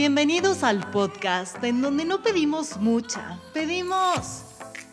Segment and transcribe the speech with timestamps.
[0.00, 4.46] Bienvenidos al podcast en donde no pedimos mucha, pedimos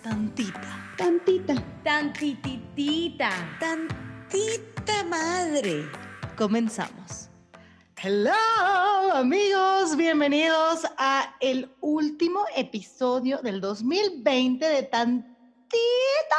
[0.03, 0.93] tantita.
[0.97, 1.55] Tantita.
[1.81, 3.29] Tantititita.
[3.57, 5.85] Tantita madre.
[6.35, 7.29] Comenzamos.
[8.03, 8.33] Hello
[9.13, 15.37] amigos, bienvenidos a el último episodio del 2020 de Tantita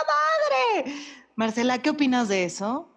[0.07, 0.95] Madre.
[1.37, 2.95] Marcela, ¿qué opinas de eso?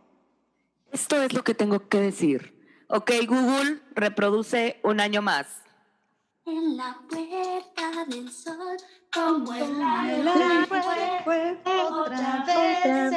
[0.91, 2.60] Esto es lo que tengo que decir.
[2.93, 5.47] Ok, Google, reproduce un año más.
[6.45, 8.75] En la puerta del sol,
[9.13, 10.67] como el La
[11.89, 13.11] otra vez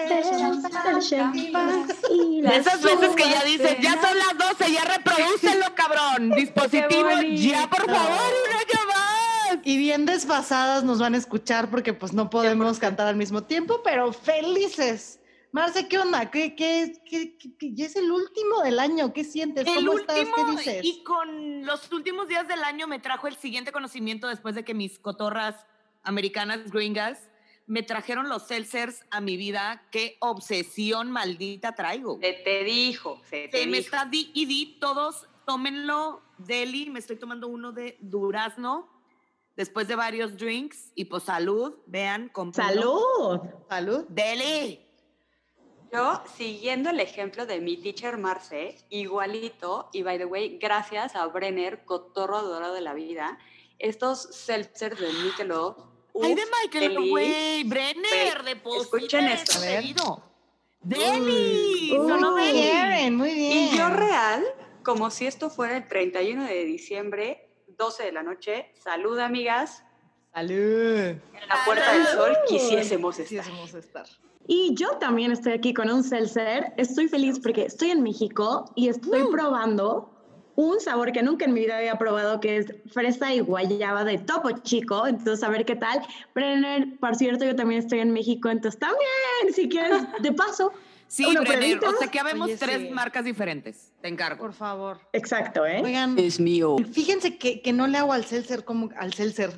[2.47, 6.31] De esas veces que ya dices, ya son las 12, ya reprodúcelo, cabrón.
[6.37, 9.59] Dispositivo, ya por favor, un año más.
[9.65, 13.81] Y bien desfasadas nos van a escuchar porque pues no podemos cantar al mismo tiempo,
[13.83, 15.19] pero felices.
[15.55, 16.33] Marce, ¿qué onda?
[16.33, 19.13] ¿Qué, qué, qué, qué- qué- ya es el último del año?
[19.13, 19.65] ¿Qué sientes?
[19.69, 20.35] El ¿Cómo último, estás?
[20.35, 20.85] ¿Qué dices?
[20.85, 24.75] y con los últimos días del año me trajo el siguiente conocimiento después de que
[24.75, 25.65] mis cotorras
[26.03, 27.29] americanas gringas
[27.69, 29.87] me trajeron los seltzers a mi vida.
[29.93, 32.19] Qué obsesión maldita traigo.
[32.21, 33.85] Se te dijo, se te Se me dijo.
[33.95, 38.89] está di y di, todos tómenlo, Deli, me estoy tomando uno de durazno
[39.55, 42.99] después de varios drinks y pues salud, vean, cómprenlo.
[42.99, 43.41] ¡Salud!
[43.69, 44.05] Salud.
[44.09, 44.81] Deli.
[45.95, 51.25] Yo, siguiendo el ejemplo de mi teacher Marce, igualito, y by the way, gracias a
[51.29, 53.39] Brenner, cotorro dorado de la vida,
[53.79, 55.77] estos seltzers de Michelob.
[56.21, 59.57] Ay, de Michael, güey, Brenner, deposita escuchen esto.
[59.57, 59.83] A ver.
[59.83, 60.23] pedido.
[60.81, 61.97] Deli,
[62.53, 63.53] bien, muy bien.
[63.53, 64.45] Y yo real,
[64.83, 69.85] como si esto fuera el 31 de diciembre, 12 de la noche, salud amigas,
[70.33, 70.51] Salud.
[70.57, 73.45] en la Puerta del Sol quisiésemos estar.
[73.45, 74.07] Quisiésemos estar.
[74.47, 76.73] Y yo también estoy aquí con un seltzer.
[76.77, 80.11] Estoy feliz porque estoy en México y estoy probando
[80.57, 84.19] un sabor que nunca en mi vida había probado, que es fresa y guayaba de
[84.19, 85.07] Topo Chico.
[85.07, 86.01] Entonces, a ver qué tal.
[86.35, 90.73] Brenner, por cierto, yo también estoy en México, entonces también, si quieres, de paso.
[91.07, 92.89] Sí, Brenner, o sea que habemos Oye, tres sí.
[92.89, 93.93] marcas diferentes.
[94.01, 94.41] Te encargo.
[94.41, 94.99] Por favor.
[95.13, 95.81] Exacto, ¿eh?
[95.85, 96.77] Oigan, Es mío.
[96.93, 99.53] fíjense que, que no le hago al seltzer como al seltzer.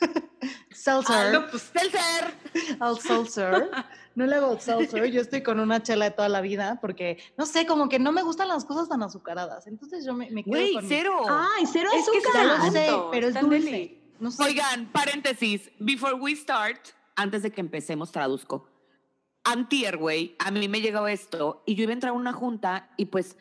[0.70, 1.16] seltzer.
[1.16, 2.78] Ah, no, pues seltzer.
[2.78, 3.70] al seltzer.
[4.14, 5.06] No le hago seltzer.
[5.10, 8.12] Yo estoy con una chela de toda la vida porque, no sé, como que no
[8.12, 9.66] me gustan las cosas tan azucaradas.
[9.66, 11.16] Entonces yo me, me quedo Güey, con mi- cero.
[11.28, 12.46] Ay, cero Es que azúcar.
[12.46, 13.60] Ya lo sé, pero es dulce.
[13.60, 14.02] deli.
[14.18, 14.42] No sé.
[14.42, 16.78] Oigan, paréntesis, before we start,
[17.16, 18.68] antes de que empecemos, traduzco.
[19.44, 22.90] Antier, güey, a mí me llegó esto y yo iba a entrar a una junta
[22.98, 23.36] y pues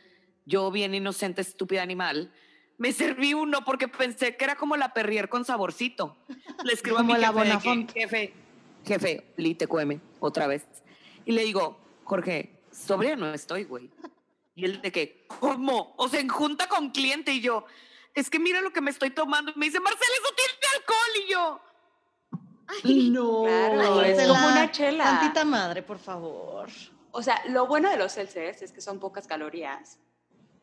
[0.46, 2.31] yo, bien inocente, estúpida animal,
[2.78, 6.16] me serví uno porque pensé que era como la Perrier con saborcito.
[6.63, 8.34] Le escribo Como a mi la jefe de que, jefe,
[8.85, 10.66] jefe, Li, te cueme, otra vez.
[11.25, 13.90] Y le digo, Jorge, sobria no estoy, güey.
[14.56, 15.94] Y él de que, ¿cómo?
[15.97, 17.66] O sea, en junta con cliente y yo,
[18.13, 19.51] es que mira lo que me estoy tomando.
[19.56, 21.13] Y me dice, Marcela, eso tiene alcohol.
[21.25, 21.62] Y yo,
[23.12, 23.44] No.
[23.44, 25.03] Claro, es como una chela.
[25.03, 26.69] Tantita madre, por favor.
[27.11, 29.97] O sea, lo bueno de los seltzers es que son pocas calorías,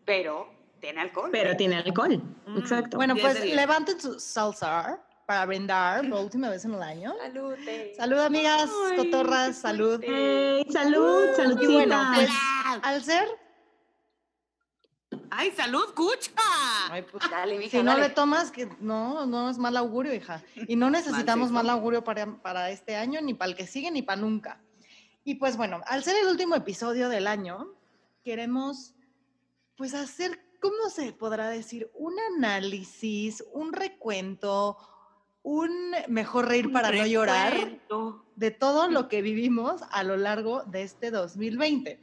[0.04, 0.48] pero
[0.80, 1.30] tiene alcohol.
[1.32, 2.22] Pero tiene alcohol.
[2.46, 2.96] Mm, Exacto.
[2.96, 3.56] Bueno, 10 de pues 10.
[3.56, 7.14] levanten su salsa para brindar por última vez en el año.
[7.20, 7.54] Salud.
[7.66, 7.94] eh.
[7.96, 10.00] Salud, amigas, Ay, cotorras, salud.
[10.70, 11.60] salud, salud.
[11.60, 12.80] Y bueno, pues ¡Salud!
[12.84, 13.28] al ser,
[15.30, 16.30] ¡Ay, salud, cucha!
[16.90, 20.42] ay, pues, Dale, mija, si no le tomas, que no, no es mal augurio, hija.
[20.68, 24.02] Y no necesitamos mal augurio para, para este año, ni para el que sigue, ni
[24.02, 24.60] para nunca.
[25.24, 27.74] Y pues bueno, al ser el último episodio del año,
[28.24, 28.94] queremos
[29.76, 31.90] pues hacer, ¿cómo se podrá decir?
[31.94, 34.78] Un análisis, un recuento,
[35.46, 37.78] un mejor reír para no llorar
[38.34, 42.00] de todo lo que vivimos a lo largo de este 2020.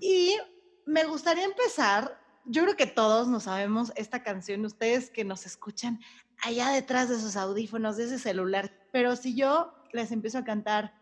[0.00, 0.38] Y
[0.86, 6.00] me gustaría empezar, yo creo que todos nos sabemos esta canción, ustedes que nos escuchan
[6.42, 10.94] allá detrás de sus audífonos, de ese celular, pero si yo les empiezo a cantar,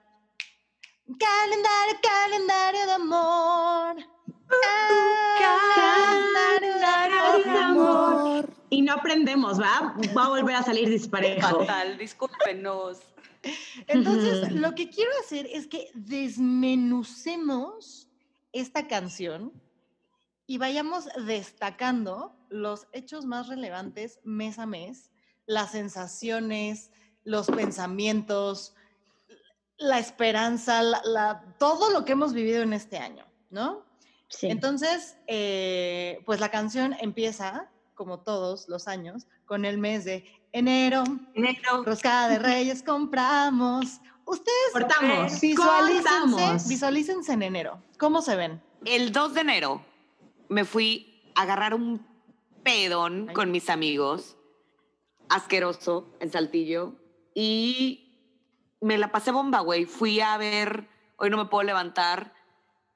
[1.21, 3.97] calendario, calendario de amor.
[6.19, 8.50] Calendario de amor.
[8.71, 9.97] Y no aprendemos, ¿va?
[10.17, 11.61] Va a volver a salir disparejo.
[11.61, 13.01] Fatal, discúlpenos.
[13.89, 18.09] Entonces, lo que quiero hacer es que desmenucemos
[18.53, 19.53] esta canción
[20.47, 25.11] y vayamos destacando los hechos más relevantes mes a mes,
[25.47, 26.91] las sensaciones,
[27.25, 28.75] los pensamientos,
[29.79, 33.85] la esperanza, la- la- todo lo que hemos vivido en este año, ¿no?
[34.29, 34.49] Sí.
[34.49, 37.71] Entonces, eh, pues la canción empieza,
[38.01, 41.05] como todos los años, con el mes de enero,
[41.35, 41.85] Enero.
[41.85, 44.01] Roscada de Reyes compramos.
[44.25, 45.39] Ustedes Cortamos.
[45.39, 46.67] visualícense, Cortamos.
[46.67, 47.83] visualícense en enero.
[47.99, 48.63] ¿Cómo se ven?
[48.87, 49.85] El 2 de enero
[50.49, 52.07] me fui a agarrar un
[52.63, 53.35] pedón Ay.
[53.35, 54.39] con mis amigos
[55.29, 56.95] asqueroso en Saltillo
[57.35, 58.17] y
[58.81, 59.85] me la pasé bomba, güey.
[59.85, 60.89] Fui a ver,
[61.19, 62.33] hoy no me puedo levantar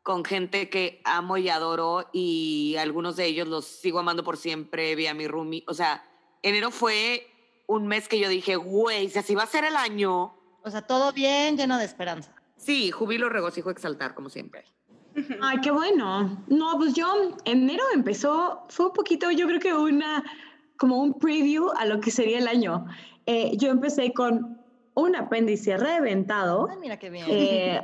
[0.05, 4.95] con gente que amo y adoro y algunos de ellos los sigo amando por siempre,
[4.95, 5.65] vi a mi roomie.
[5.67, 6.05] O sea,
[6.43, 7.27] enero fue
[7.67, 10.35] un mes que yo dije, güey, si así va a ser el año.
[10.62, 12.35] O sea, todo bien, lleno de esperanza.
[12.56, 14.67] Sí, jubilo, regocijo, exaltar, como siempre.
[15.41, 16.45] Ay, qué bueno.
[16.49, 20.23] No, pues yo, enero empezó, fue un poquito, yo creo que una,
[20.77, 22.85] como un preview a lo que sería el año.
[23.25, 24.61] Eh, yo empecé con
[24.93, 26.69] un apéndice reventado.
[26.71, 27.25] Ay, mira qué bien.
[27.27, 27.81] Eh,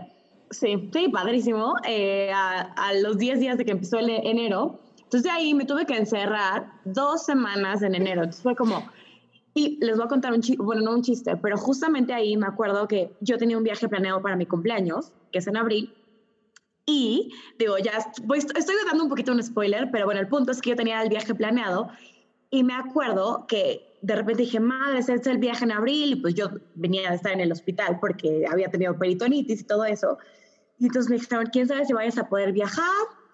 [0.51, 1.75] sí, sí, padrísimo.
[1.87, 4.81] eh, a, a los 10 días de que empezó el enero.
[4.97, 8.23] Entonces de ahí me tuve que encerrar dos semanas en enero.
[8.23, 8.85] Entonces fue como...
[9.53, 12.47] Y les voy a contar un chiste, bueno, no un chiste, pero justamente ahí me
[12.47, 15.93] acuerdo que yo tenía un viaje planeado para mi cumpleaños, que es en abril,
[16.87, 20.71] y digo, ya estoy dando un poquito un spoiler, pero bueno, el punto es que
[20.71, 21.89] yo tenía el viaje planeado
[22.51, 26.17] y me acuerdo que de repente dije, madre, ese es el viaje en abril, y
[26.17, 30.19] pues yo venía de estar en el hospital porque había tenido peritonitis y todo eso.
[30.81, 32.85] Y entonces me dijeron, ¿quién sabe si vayas a poder viajar?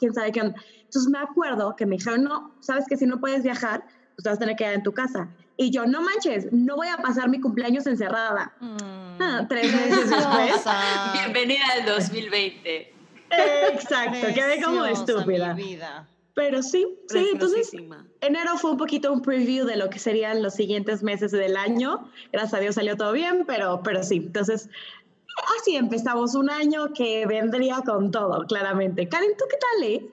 [0.00, 0.60] ¿Quién sabe qué onda?
[0.82, 3.84] Entonces me acuerdo que me dijeron, no, sabes que si no puedes viajar,
[4.14, 5.28] pues te vas a tener que quedar en tu casa.
[5.56, 8.52] Y yo, no manches, no voy a pasar mi cumpleaños encerrada.
[8.60, 9.22] Mm.
[9.22, 10.64] Ah, tres meses después.
[11.14, 12.92] Bienvenida al 2020.
[13.30, 15.54] Exacto, quedé como estúpida.
[15.54, 16.08] mi vida.
[16.34, 17.70] Pero sí, sí, entonces
[18.20, 22.10] enero fue un poquito un preview de lo que serían los siguientes meses del año.
[22.30, 24.68] Gracias a Dios salió todo bien, pero, pero sí, entonces
[25.58, 29.08] así empezamos un año que vendría con todo, claramente.
[29.08, 30.10] Karen, ¿tú qué tal, eh?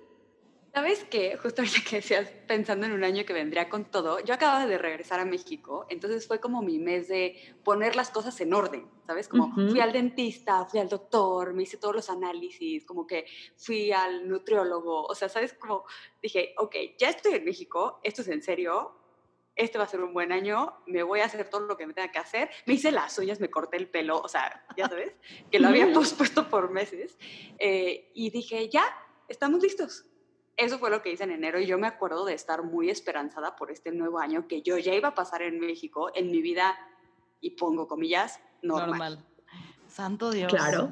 [0.73, 1.37] ¿Sabes qué?
[1.37, 4.79] Justo ahorita que decías, pensando en un año que vendría con todo, yo acababa de
[4.79, 9.27] regresar a México, entonces fue como mi mes de poner las cosas en orden, ¿sabes?
[9.27, 13.91] Como fui al dentista, fui al doctor, me hice todos los análisis, como que fui
[13.91, 15.53] al nutriólogo, o sea, ¿sabes?
[15.53, 15.85] Como
[16.19, 19.02] dije, ok, ya estoy en México, esto es en serio,
[19.55, 21.93] este va a ser un buen año, me voy a hacer todo lo que me
[21.93, 25.13] tenga que hacer, me hice las uñas, me corté el pelo, o sea, ya sabes,
[25.51, 27.17] que lo había pospuesto por meses,
[27.59, 28.83] eh, y dije, ya,
[29.27, 30.05] estamos listos.
[30.55, 33.55] Eso fue lo que hice en enero y yo me acuerdo de estar muy esperanzada
[33.55, 36.77] por este nuevo año que yo ya iba a pasar en México, en mi vida,
[37.41, 38.89] y pongo comillas, normal.
[38.89, 39.25] Normal.
[39.87, 40.51] Santo Dios.
[40.51, 40.91] Claro.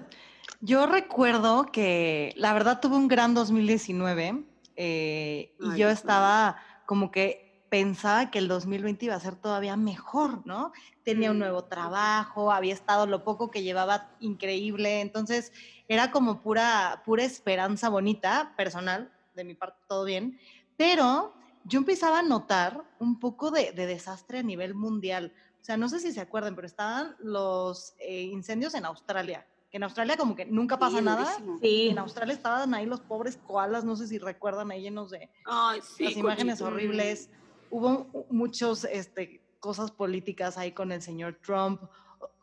[0.59, 4.43] Yo recuerdo que la verdad tuve un gran 2019
[4.75, 9.37] eh, y Ay, yo qué estaba como que pensaba que el 2020 iba a ser
[9.37, 10.73] todavía mejor, ¿no?
[11.03, 11.39] Tenía un Mm.
[11.39, 15.53] nuevo trabajo, había estado lo poco que llevaba increíble, entonces
[15.87, 20.37] era como pura, pura esperanza bonita, personal, de mi parte todo bien,
[20.75, 21.33] pero
[21.63, 25.33] yo empezaba a notar un poco de, de desastre a nivel mundial.
[25.61, 29.77] O sea, no sé si se acuerdan, pero estaban los eh, incendios en Australia, que
[29.77, 31.25] en Australia como que nunca pasa Sí, nada.
[31.61, 31.87] Sí.
[31.89, 35.79] En Australia estaban ahí los pobres koalas, no sé si recuerdan, ahí llenos de Ay,
[35.81, 36.03] sí.
[36.03, 37.29] las imágenes horribles.
[37.71, 41.81] Hubo muchos este, cosas políticas ahí con el señor Trump.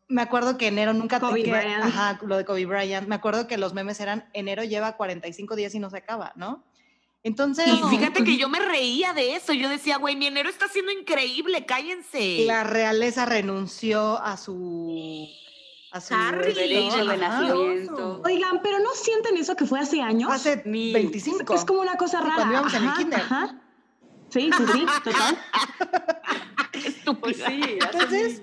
[0.09, 1.85] Me acuerdo que enero nunca Kobe Bryant.
[1.85, 3.07] Ajá, lo de Kobe Bryant.
[3.07, 6.65] Me acuerdo que los memes eran enero lleva 45 días y no se acaba, ¿no?
[7.23, 9.53] Entonces, Y fíjate que yo me reía de eso.
[9.53, 12.45] Yo decía, güey, mi enero está siendo increíble, cállense.
[12.47, 15.29] la realeza renunció a su
[15.91, 17.41] a su Harry, Derecho de Ajá.
[17.43, 18.23] nacimiento.
[18.25, 20.31] Oigan, pero ¿no sienten eso que fue hace años?
[20.31, 20.93] Hace Mil.
[20.93, 21.55] 25.
[21.55, 22.35] Es como una cosa rara.
[22.35, 23.21] Cuando íbamos en el Ajá, kinder.
[23.21, 23.61] ajá.
[24.31, 25.39] Sí, sí, sí, total.
[27.21, 28.43] Pues sí, Entonces,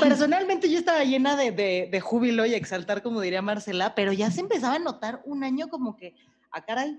[0.00, 4.30] personalmente yo estaba llena de, de- de júbilo y exaltar, como diría Marcela, pero ya
[4.30, 6.14] se empezaba a notar un año como que,
[6.50, 6.98] a caray,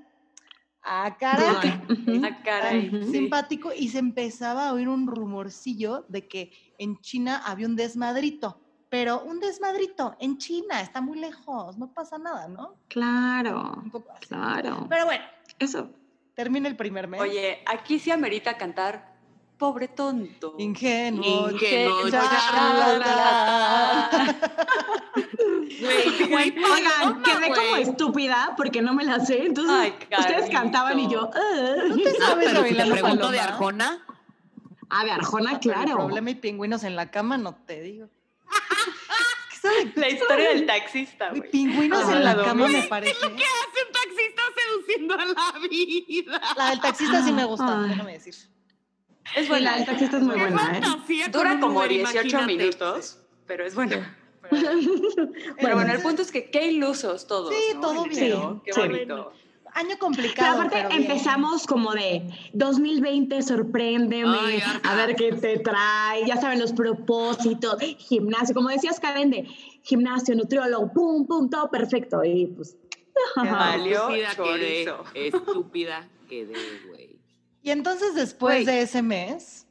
[0.81, 2.21] a caray, Ujú.
[2.25, 3.03] Ah, caray, Ujú.
[3.05, 3.11] sí.
[3.11, 8.61] simpático, y se empezaba a oír un rumorcillo de que en China había un desmadrito,
[8.89, 12.79] pero un desmadrito en China, está muy lejos, no pasa nada, ¿no?
[12.87, 14.27] Claro, Un poco así.
[14.27, 14.87] claro.
[14.89, 15.23] Pero bueno,
[15.59, 15.91] Eso.
[16.35, 17.21] Termina el primer mes.
[17.21, 19.13] Oye, aquí sí amerita cantar
[19.57, 20.55] Pobre tonto.
[20.57, 22.01] Ingenuo, Ingenuo.
[25.79, 29.45] Güey, güey, Oigan, no, quedé como estúpida porque no me la sé.
[29.45, 31.29] Entonces, Ay, ustedes cantaban y yo.
[31.33, 31.39] "Ah".
[31.87, 33.39] ¿No te Ah, sabes pero si te pregunto de?
[33.39, 34.05] Arjona,
[34.89, 35.97] Ah, de Arjona, Pero El claro.
[35.97, 38.09] problema y pingüinos en la cama, no te digo.
[39.63, 43.13] Es que sabe, La historia del taxista, güey, pingüinos Ah, en la cama me parece.
[43.19, 46.41] ¿qué hace un taxista seduciendo a la vida?
[46.57, 47.89] La del taxista sí me gusta, Ay.
[47.89, 48.33] déjame decir.
[48.33, 49.71] Es Sí, buena.
[49.71, 51.29] la del taxista es muy buena, ¿eh?
[51.31, 52.45] Dura como Uber, 18 imagínate.
[52.45, 53.17] minutos,
[53.47, 53.95] pero es bueno.
[54.49, 54.67] Pero,
[55.57, 57.53] Pero bueno, el punto es que qué ilusos todos.
[57.55, 57.79] Sí, ¿no?
[57.81, 58.23] todo En bien.
[58.23, 58.81] enero, Qué Sí.
[59.75, 60.53] Año Pero complicado.
[60.55, 61.01] aparte pero bien.
[61.03, 67.77] empezamos como de 2020, sorpréndeme, Ay, a ver qué te trae, ya saben los propósitos,
[67.97, 69.47] gimnasio, como decías Karen, de
[69.83, 72.23] gimnasio, nutriólogo, pum, pum, todo perfecto.
[72.23, 72.77] Y pues,
[73.35, 75.03] Valió Estúpida quedé, chorizo.
[75.13, 76.53] estúpida quedé,
[76.89, 77.19] güey.
[77.61, 78.65] Y entonces después Güey.
[78.65, 79.65] de ese mes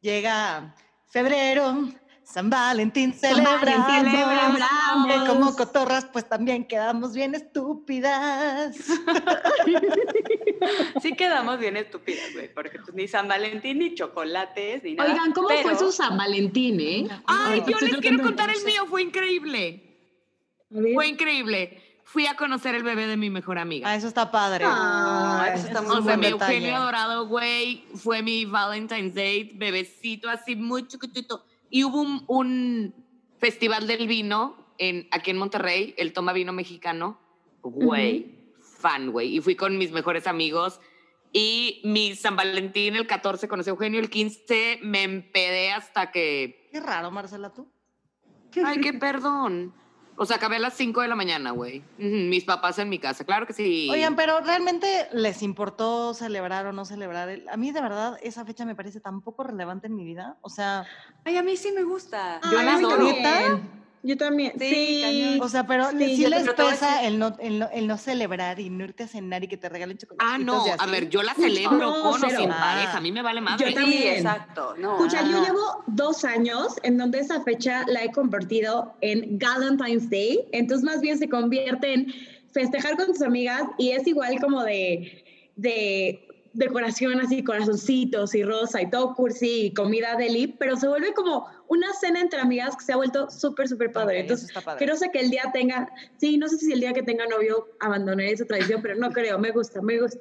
[0.00, 0.74] llega
[1.08, 1.88] febrero,
[2.26, 4.58] San Valentín San Valentín celebramos.
[4.58, 5.06] celebramos.
[5.06, 8.76] Que como cotorras, pues también quedamos bien estúpidas.
[11.00, 15.12] Sí quedamos bien estúpidas, güey, porque pues, ni San Valentín, ni chocolates, ni nada.
[15.12, 17.06] Oigan, ¿cómo fue pero- su San Valentín, eh?
[17.26, 19.82] Ay, Ahorita yo estoy les quiero contar el mío, fue increíble.
[20.94, 22.00] Fue increíble.
[22.02, 23.88] Fui a conocer el bebé de mi mejor amiga.
[23.88, 24.64] Ah, eso está padre.
[24.66, 26.26] Ay, eso está es muy o sea, mi.
[26.26, 31.44] Eugenio adorado, güey, fue mi Valentine's Day, bebecito así muy chiquitito.
[31.70, 32.94] Y hubo un, un
[33.38, 37.18] festival del vino en, aquí en Monterrey, el Toma Vino Mexicano.
[37.62, 39.36] Güey, fan, güey.
[39.36, 40.80] Y fui con mis mejores amigos.
[41.32, 46.68] Y mi San Valentín, el 14, conocí a Eugenio, el 15 me empedé hasta que...
[46.72, 47.68] Qué raro, Marcela, tú.
[48.64, 49.74] Ay, qué perdón.
[50.18, 51.82] O sea, acabé a las 5 de la mañana, güey.
[51.98, 53.88] Mis papás en mi casa, claro que sí.
[53.90, 57.28] Oigan, pero ¿realmente les importó celebrar o no celebrar?
[57.28, 60.36] El- A mí, de verdad, esa fecha me parece tan poco relevante en mi vida.
[60.40, 60.86] O sea,
[61.24, 62.40] Ay, a mí sí me gusta.
[62.50, 62.96] Yo a la adoro.
[64.02, 64.52] Yo también.
[64.58, 65.00] Sí, Sí.
[65.02, 65.40] cañón.
[65.42, 68.70] o sea, pero Sí, sí, les pesa el no, el, no, el no celebrar y
[68.70, 70.24] no irte a cenar y que te regalen chocolate.
[70.24, 72.58] Ah, no, a ver, yo la celebro No, con o sin Ah.
[72.60, 73.64] pareja, a mí me vale madre.
[73.64, 74.14] Yo Sí, también.
[74.14, 74.74] exacto.
[74.78, 80.08] No, Escucha, yo llevo dos años en donde esa fecha la he convertido en Valentine's
[80.08, 82.12] Day, entonces más bien se convierte en
[82.52, 85.24] festejar con tus amigas y es igual como de,
[85.56, 86.22] de
[86.56, 91.46] decoración así, corazoncitos y rosa y todo cursi y comida deli, pero se vuelve como
[91.68, 94.20] una cena entre amigas que se ha vuelto súper, súper padre.
[94.20, 94.78] Entonces, padre.
[94.78, 97.26] que no sé que el día tenga, sí, no sé si el día que tenga
[97.26, 100.18] novio abandonaré esa tradición, pero no creo, me gusta, me gusta.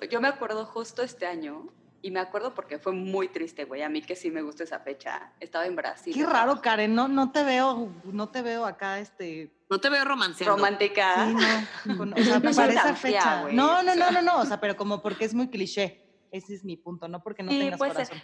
[0.00, 1.68] Yo, yo me acuerdo justo este año,
[2.06, 3.82] y me acuerdo porque fue muy triste, güey.
[3.82, 5.32] A mí que sí me gusta esa fecha.
[5.40, 6.14] Estaba en Brasil.
[6.14, 10.04] Qué raro, Karen, no, no te veo, no te veo acá, este, No te veo
[10.04, 10.54] romanceando.
[10.56, 11.26] Romántica.
[11.26, 11.56] sí, no,
[12.16, 13.42] o sea, No para esa fecha.
[13.42, 16.04] güey, No, no, no, no, no, o sea, pero como porque es muy cliché.
[16.30, 18.06] Ese es mi punto, no porque no Sí, tengas puede ser.
[18.08, 18.22] corazón.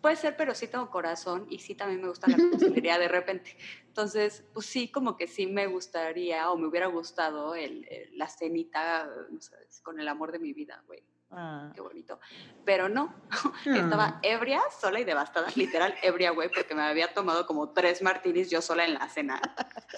[0.00, 3.56] Puede ser, pero sí tengo corazón y sí también me gusta la conciliaría de repente.
[3.88, 8.28] Entonces, pues sí, como que sí me gustaría o me hubiera gustado el, el- la
[8.28, 9.38] cenita no
[9.82, 11.02] con el amor de mi vida, güey.
[11.38, 11.70] Ah.
[11.74, 12.18] Qué bonito.
[12.64, 13.14] Pero no,
[13.66, 18.48] estaba ebria, sola y devastada, literal ebria, güey, porque me había tomado como tres martinis
[18.50, 19.40] yo sola en la cena.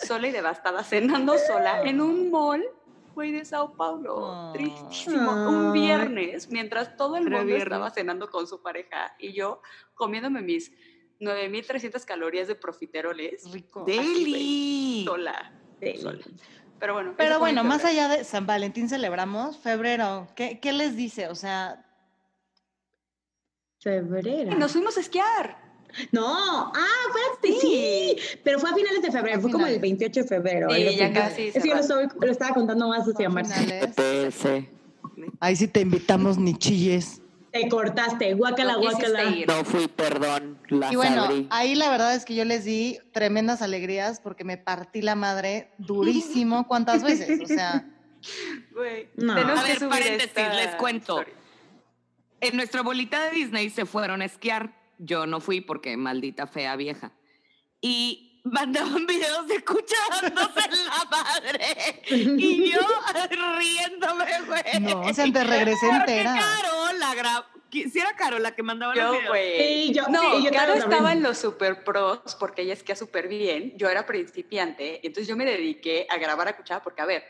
[0.05, 2.65] Sola y devastada, cenando sola en un mall,
[3.15, 4.27] güey, de Sao Paulo.
[4.33, 4.51] Ah.
[4.53, 5.31] Tristísimo.
[5.49, 7.63] Un viernes, mientras todo el mundo viernes.
[7.63, 9.63] estaba cenando con su pareja y yo
[9.95, 10.73] comiéndome mis
[11.21, 13.51] 9.300 calorías de profiteroles.
[13.53, 13.85] Rico.
[13.85, 15.05] Deli.
[15.05, 15.97] Sola, Sí.
[15.99, 16.19] sola.
[16.81, 17.15] Pero bueno.
[17.17, 18.05] Pero bueno, más febrero.
[18.07, 21.29] allá de San Valentín celebramos, febrero, ¿qué, qué les dice?
[21.29, 21.85] O sea,
[23.81, 24.57] Febrero.
[24.59, 25.57] Nos fuimos a esquiar.
[26.13, 26.73] No, ah,
[27.13, 27.21] fue
[27.51, 28.17] a- sí.
[28.45, 29.81] pero fue a finales de febrero, fue como el finales.
[30.01, 30.69] 28 de febrero.
[30.71, 31.15] Sí, ya así.
[31.15, 32.01] casi Es que yo lo, cerrando.
[32.13, 33.55] estoy- lo estaba contando más hacia marzo.
[35.41, 37.23] Ahí sí te invitamos, ni chilles.
[37.63, 39.25] Te cortaste, guácala, No guácala.
[39.47, 40.59] No fui, perdón.
[40.69, 41.47] La Y bueno, abrí.
[41.51, 45.73] ahí la verdad es que yo les di tremendas alegrías porque me partí la madre
[45.79, 46.67] durísimo.
[46.69, 47.41] ¿Cuántas veces?
[47.43, 47.85] O sea,
[48.73, 49.35] Güey, No.
[49.35, 51.21] tenemos A ver, paréntesis, les cuento.
[51.21, 51.35] historia.
[52.41, 54.73] En nuestra bolita de Disney se fueron a esquiar.
[54.99, 57.13] Yo no fui porque maldita fea vieja.
[57.81, 62.03] Y mandaban videos de escuchándose en la madre.
[62.11, 62.81] Y yo
[63.59, 64.81] riéndome, güey.
[64.81, 66.35] no, o sea, te regresé entera.
[66.35, 66.78] Caro
[67.15, 67.47] la.
[67.71, 69.37] Si era Caro la que mandaba los Yo, videos.
[69.59, 70.91] Sí, yo- no, sí, yo Caro también.
[70.91, 73.77] estaba en los super pros porque ella esquía súper bien.
[73.77, 75.01] Yo era principiante.
[75.07, 77.25] Entonces yo me dediqué a grabar a cuchara porque, a ver,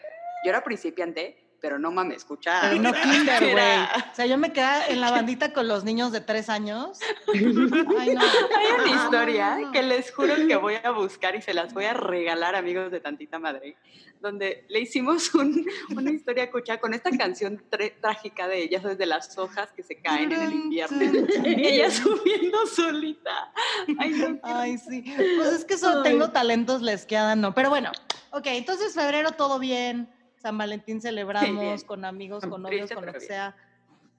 [0.45, 2.71] yo era principiante, pero no mames, escuchar.
[2.71, 3.83] Pero no kinder, güey.
[4.13, 6.99] O sea, yo me quedaba en la bandita con los niños de tres años.
[7.35, 7.99] Ay, no.
[7.99, 9.73] Hay una No, historia no, no.
[9.73, 13.01] que les juro que voy a buscar y se las voy a regalar, amigos de
[13.01, 13.77] Tantita Madre,
[14.21, 17.63] donde le hicimos un- una historia a Cucha con esta canción
[18.01, 20.99] trágica de ella, desde las hojas que se caen en el invierno.
[21.45, 23.53] Ella subiendo solita.
[23.99, 25.03] Ay, no, Ay, sí.
[25.37, 27.55] Pues es que solo tengo talentos, la esquiada no.
[27.55, 27.91] Pero bueno,
[28.31, 30.09] ok, entonces febrero todo bien.
[30.41, 33.29] San Valentín celebramos con amigos, con Triste, novios, con lo que bien.
[33.29, 33.57] sea.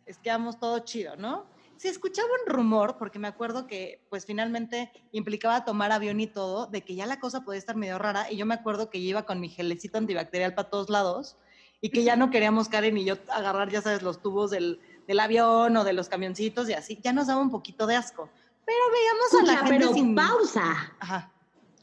[0.05, 1.45] Esquiamos todo chido, ¿no?
[1.77, 6.67] Se escuchaba un rumor, porque me acuerdo que pues finalmente implicaba tomar avión y todo,
[6.67, 8.29] de que ya la cosa podía estar medio rara.
[8.29, 11.37] Y yo me acuerdo que yo iba con mi gelecito antibacterial para todos lados
[11.79, 15.19] y que ya no queríamos, Karen y yo, agarrar, ya sabes, los tubos del, del
[15.21, 16.99] avión o de los camioncitos y así.
[17.01, 18.29] Ya nos daba un poquito de asco.
[18.65, 20.15] Pero veíamos a la gente pero sin...
[20.15, 20.93] pausa.
[20.99, 21.31] Ajá.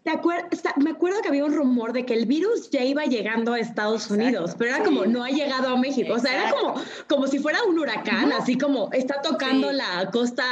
[0.06, 0.46] ¿Te acuer-
[0.76, 4.04] me acuerdo que había un rumor de que el virus ya iba llegando a Estados
[4.04, 4.84] Exacto, Unidos, pero era sí.
[4.84, 6.14] como no ha llegado a México.
[6.14, 6.74] O sea, era Exacto.
[6.74, 9.76] como, como si fuera un huracán, así como está tocando Sí.
[9.76, 10.44] la costa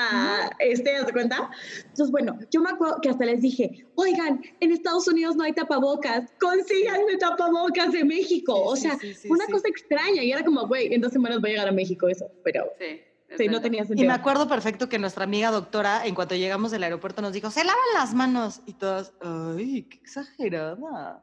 [0.59, 1.51] este, ¿te cuenta?
[1.85, 5.53] Entonces, bueno, yo me acuerdo que hasta les dije, oigan, en Estados Unidos no hay
[5.53, 8.75] tapabocas, consíganme tapabocas de México.
[8.77, 8.99] Sí, o sea,
[9.31, 12.09] una cosa extraña y era como, güey, en dos semanas va a llegar a México
[12.09, 13.01] eso, pero Sí.
[13.37, 14.09] Sí, no tenía Y sentido.
[14.09, 17.65] me acuerdo perfecto que nuestra amiga doctora, en cuanto llegamos del aeropuerto, nos dijo, se
[17.65, 18.61] lavan las manos.
[18.67, 21.23] Y todas, ay, qué exagerada.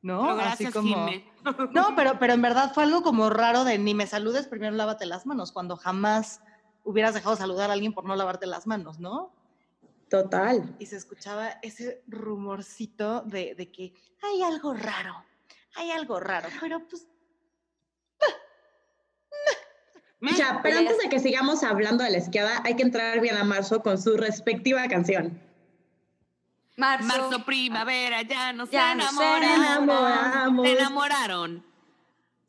[0.00, 0.36] ¿No?
[0.36, 1.06] Pero Así como...
[1.72, 5.06] No, pero, pero en verdad fue algo como raro de ni me saludes, primero lávate
[5.06, 6.40] las manos, cuando jamás
[6.84, 9.32] hubieras dejado saludar a alguien por no lavarte las manos, ¿no?
[10.08, 10.76] Total.
[10.78, 15.24] Y se escuchaba ese rumorcito de, de que hay algo raro,
[15.74, 17.08] hay algo raro, pero pues
[20.22, 23.36] Me- Ya, pero antes de que sigamos hablando de la esquiada, hay que entrar bien
[23.36, 25.38] a marzo con su respectiva canción.
[26.76, 27.06] Marzo.
[27.06, 29.64] Marzo, primavera, ya nos Ya nos enamoraron.
[29.64, 30.66] enamoramos.
[30.66, 31.66] Se enamoraron.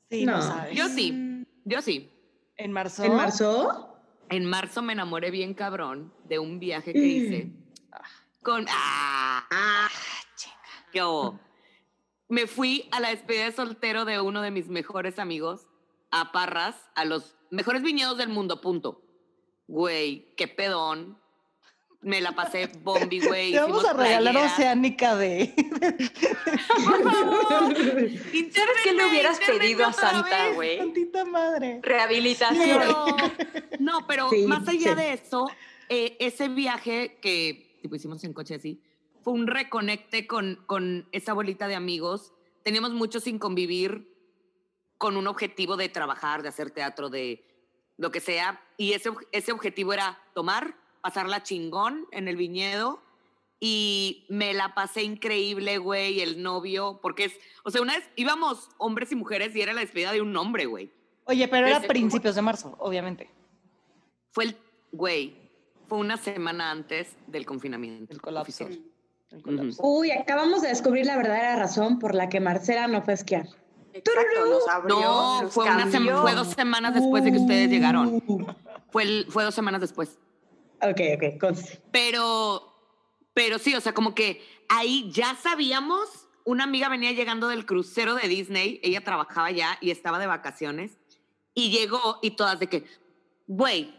[0.09, 0.41] sí, no, No.
[0.43, 0.77] sabes.
[0.77, 2.09] Yo sí, Mm, yo sí.
[2.57, 3.03] En marzo.
[3.03, 3.97] ¿En marzo?
[4.29, 7.51] En marzo me enamoré bien cabrón de un viaje que hice
[8.43, 8.65] con...
[8.69, 9.45] ¡Ah!
[9.51, 9.89] Ah,
[10.91, 11.39] ¿Qué hubo?
[12.29, 15.65] Me fui a la despedida de soltero de uno de mis mejores amigos
[16.11, 19.01] a Parras, a los mejores viñedos del mundo, punto.
[19.67, 21.17] Güey, qué pedón.
[22.01, 23.53] Me la pasé bombi, güey.
[23.53, 25.53] Te vamos a regalar oceánica de...
[26.83, 27.75] Por favor.
[27.75, 30.79] ¿Sabes qué le hubieras pedido a Santa, güey?
[30.79, 31.79] Tantita madre.
[31.81, 32.81] Rehabilitación.
[32.81, 33.05] Pero,
[33.79, 34.95] no, pero Sí, más allá sí.
[34.95, 35.47] de eso,
[35.87, 38.81] eh, ese viaje que tipo, hicimos en coche así,
[39.21, 42.33] fue un reconecte con, con esa bolita de amigos.
[42.63, 44.12] Teníamos mucho sin convivir
[45.03, 47.43] con un objetivo de trabajar, de hacer teatro, de
[47.97, 48.61] lo que sea.
[48.77, 53.01] Y ese, ese objetivo era tomar, pasarla chingón en el viñedo.
[53.59, 57.33] Y me la pasé increíble, güey, el novio, porque es,
[57.65, 60.67] o sea, una vez íbamos hombres y mujeres y era la despedida de un hombre,
[60.67, 60.89] güey.
[61.25, 63.29] Oye, pero era principios de marzo, obviamente.
[64.31, 64.57] Fue el,
[64.93, 65.35] güey,
[65.89, 68.13] fue una semana antes del confinamiento.
[68.13, 68.63] El colapso.
[68.63, 68.81] oficial.
[69.31, 69.83] El colapso.
[69.83, 73.47] Uy, acabamos de descubrir la verdadera razón por la que Marcela no fue a esquiar.
[73.93, 77.69] Exacto, nos abrió, No, nos fue, una sema- fue dos semanas después de que ustedes
[77.69, 78.21] llegaron.
[78.91, 80.17] Fue, el- fue dos semanas después.
[80.81, 81.81] Ok, ok, conste.
[81.91, 82.73] Pero,
[83.33, 88.15] pero sí, o sea, como que ahí ya sabíamos, una amiga venía llegando del crucero
[88.15, 90.97] de Disney, ella trabajaba ya y estaba de vacaciones,
[91.53, 92.85] y llegó y todas de que,
[93.47, 93.93] güey,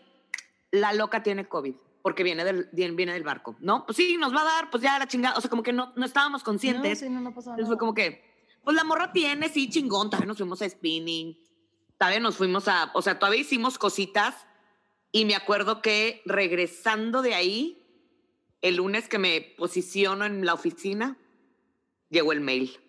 [0.72, 3.86] la loca tiene COVID, porque viene del, viene del barco, ¿no?
[3.86, 5.92] Pues sí, nos va a dar, pues ya la chingada, o sea, como que no,
[5.96, 7.00] no estábamos conscientes.
[7.00, 7.66] No, sí, no, no Entonces nada.
[7.66, 8.33] fue como que,
[8.64, 10.10] pues la morra tiene, sí, chingón.
[10.10, 11.38] Todavía nos fuimos a spinning.
[11.98, 14.34] Todavía nos fuimos a, o sea, todavía hicimos cositas.
[15.12, 17.82] Y me acuerdo que regresando de ahí,
[18.62, 21.18] el lunes que me posiciono en la oficina,
[22.10, 22.80] llegó el mail.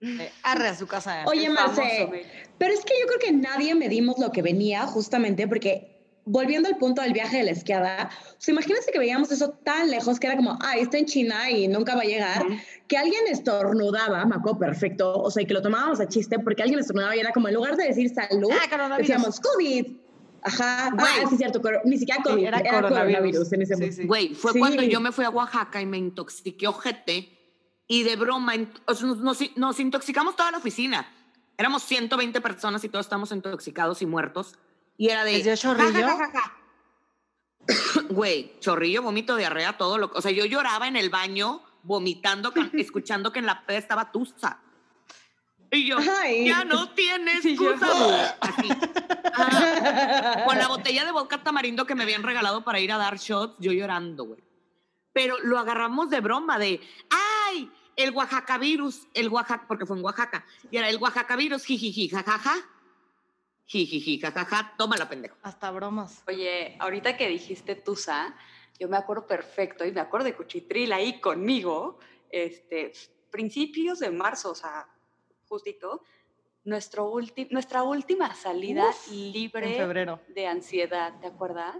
[0.00, 1.24] Eh, arre a su casa.
[1.26, 2.26] Oye, Marce,
[2.58, 5.91] pero es que yo creo que nadie medimos lo que venía justamente porque
[6.24, 10.20] volviendo al punto del viaje de la esquiada, sea, imagínense que veíamos eso tan lejos
[10.20, 12.54] que era como, ah, está en China y nunca va a llegar, Ujú.
[12.86, 16.62] que alguien estornudaba, me acuerdo perfecto, o sea, y que lo tomábamos a chiste porque
[16.62, 19.86] alguien estornudaba y era como, en lugar de decir salud, Ah, decíamos COVID.
[20.44, 21.06] Ajá, Güey.
[21.24, 23.12] ah, sí, cierto, ni siquiera COVID, Sí, era era, coronavirus.
[23.12, 23.52] coronavirus.
[23.52, 23.96] en ese momento.
[23.96, 24.06] sí.
[24.06, 24.58] Güey, fue Sí.
[24.58, 27.28] cuando yo me fui a Oaxaca y me intoxiqué ojete.
[27.86, 28.54] Y de broma,
[28.86, 31.06] nos- nos intoxicamos toda la oficina.
[31.58, 34.56] Éramos 120 personas y todos estamos intoxicados y muertos.
[34.96, 35.32] Y era de...
[35.32, 36.06] ¿Les dio chorrillo?
[38.10, 43.32] Güey, chorrillo, vómito, diarrea, todo lo O sea, yo lloraba en el baño, vomitando, escuchando
[43.32, 44.60] que en la peda estaba tusa.
[45.70, 46.46] Y yo, Ay.
[46.46, 48.36] ya no tienes yo, tusa.
[48.40, 48.68] Así.
[49.34, 53.16] Ah, con la botella de vodka tamarindo que me habían regalado para ir a dar
[53.16, 54.42] shots, yo llorando, güey.
[55.14, 60.04] Pero lo agarramos de broma, de, ay, el Oaxaca virus, el Oaxaca, porque fue en
[60.04, 62.54] Oaxaca, y era el Oaxaca virus, jijiji, jajaja,
[63.66, 65.36] jijiji, jajaja, tómala, pendejo.
[65.42, 66.22] Hasta bromas.
[66.26, 68.36] Oye, ahorita que dijiste Tusa,
[68.78, 71.98] yo me acuerdo perfecto y me acuerdo de Cuchitril ahí conmigo,
[72.30, 72.92] este,
[73.30, 74.88] principios de marzo, o sea,
[75.46, 76.02] justito,
[76.64, 79.76] nuestro ulti- nuestra última salida Uf, libre
[80.28, 81.76] de ansiedad, ¿te acuerdas?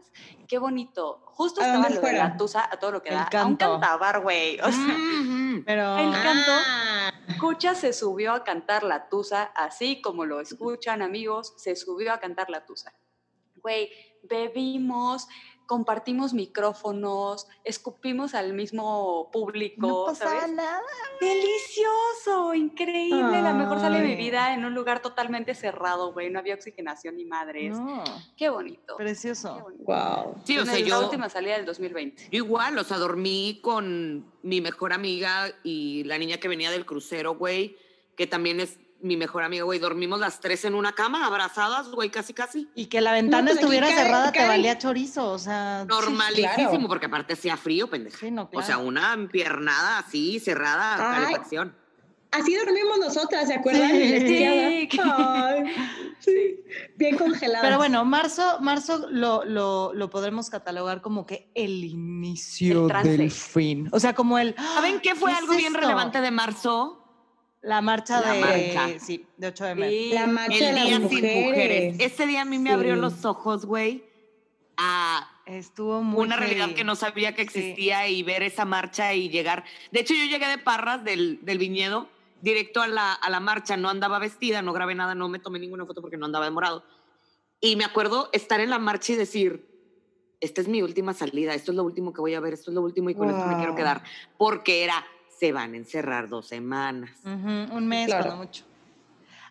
[0.49, 1.21] Qué bonito.
[1.27, 3.23] Justo ¿A estaba lo de la Tusa a todo lo que El da.
[3.40, 4.59] A un cantabar, güey.
[4.61, 5.62] O sea, Mhm.
[5.64, 5.97] Pero.
[5.99, 6.51] El canto.
[6.66, 12.12] Ah, Cucha se subió a cantar la tusa, así como lo escuchan amigos, se subió
[12.12, 12.92] a cantar la tusa.
[13.57, 13.90] Güey,
[14.25, 15.29] bebimos,
[15.66, 20.55] compartimos micrófonos, escupimos al mismo público, no pasa ¿sabes?
[20.55, 20.81] nada.
[21.20, 26.38] Delicioso, increíble, la mejor sala de mi vida en un lugar totalmente cerrado, güey, no
[26.38, 27.79] había oxigenación ni madres.
[27.79, 28.03] No,
[28.37, 28.96] Qué bonito.
[28.96, 29.61] qué precioso.
[29.61, 29.85] bonito.
[29.85, 30.35] wow.
[30.44, 32.29] Sí, o sea, la yo, última salida del 2020.
[32.31, 36.87] yo igual, o sea, dormí con mi mejor amiga y la niña que venía del
[36.87, 37.77] crucero, güey,
[38.16, 39.79] que también es mi mejor amiga, güey.
[39.79, 42.69] Dormimos las tres en una cama, abrazadas, güey, casi, casi.
[42.75, 45.85] Y que la ventana pues estuviera cae- cerrada te valía chorizo, o sea.
[45.87, 46.88] Normalísimo, claro.
[46.88, 48.19] porque aparte hacía frío, pendeja.
[48.19, 51.23] Sí, no, O sea, una piernada así, cerrada, Ay.
[51.25, 51.77] calefacción.
[52.31, 53.91] Así dormimos nosotras, ¿se acuerdan?
[53.91, 53.99] Sí.
[53.99, 54.69] Lisiada.
[54.71, 54.88] Sí.
[55.05, 55.65] Ay,
[56.19, 56.65] sí.
[56.97, 57.61] Bien congelada.
[57.62, 63.31] Pero bueno, marzo, marzo lo, lo, lo podremos catalogar como que el inicio El del
[63.31, 63.91] fin.
[63.93, 64.55] O sea, como el.
[64.57, 67.02] ¿Saben qué fue ¿Qué algo es bien relevante de marzo?
[67.62, 68.40] La marcha La de.
[68.40, 68.98] marcha.
[68.98, 69.90] Sí, de 8 de mayo.
[69.90, 70.11] Sí.
[70.12, 71.44] La marcha El de las día sin mujeres.
[71.46, 71.96] mujeres.
[72.01, 73.01] Ese día a mí me abrió Sí.
[73.01, 74.05] los ojos, güey,
[74.77, 76.22] a Estuvo muy.
[76.25, 77.59] una realidad que no sabía que Sí.
[77.59, 79.64] existía y ver esa marcha y llegar.
[79.90, 82.09] De hecho, yo llegué de Parras del, del viñedo
[82.40, 85.59] directo a la, a la marcha, no andaba vestida, no grabé nada, no me tomé
[85.61, 86.85] ninguna foto porque no andaba de morado.
[87.61, 89.68] Y me acuerdo estar en la marcha y decir,
[90.40, 92.75] esta es mi última salida, esto es lo último que voy a ver, esto es
[92.75, 93.77] lo último y con esto me quiero Wow.
[93.77, 94.03] quedar.
[94.38, 95.05] Porque era,
[95.43, 97.11] se van a encerrar dos semanas.
[97.25, 98.37] Ujú, un mes, Claro.
[98.37, 98.65] mucho.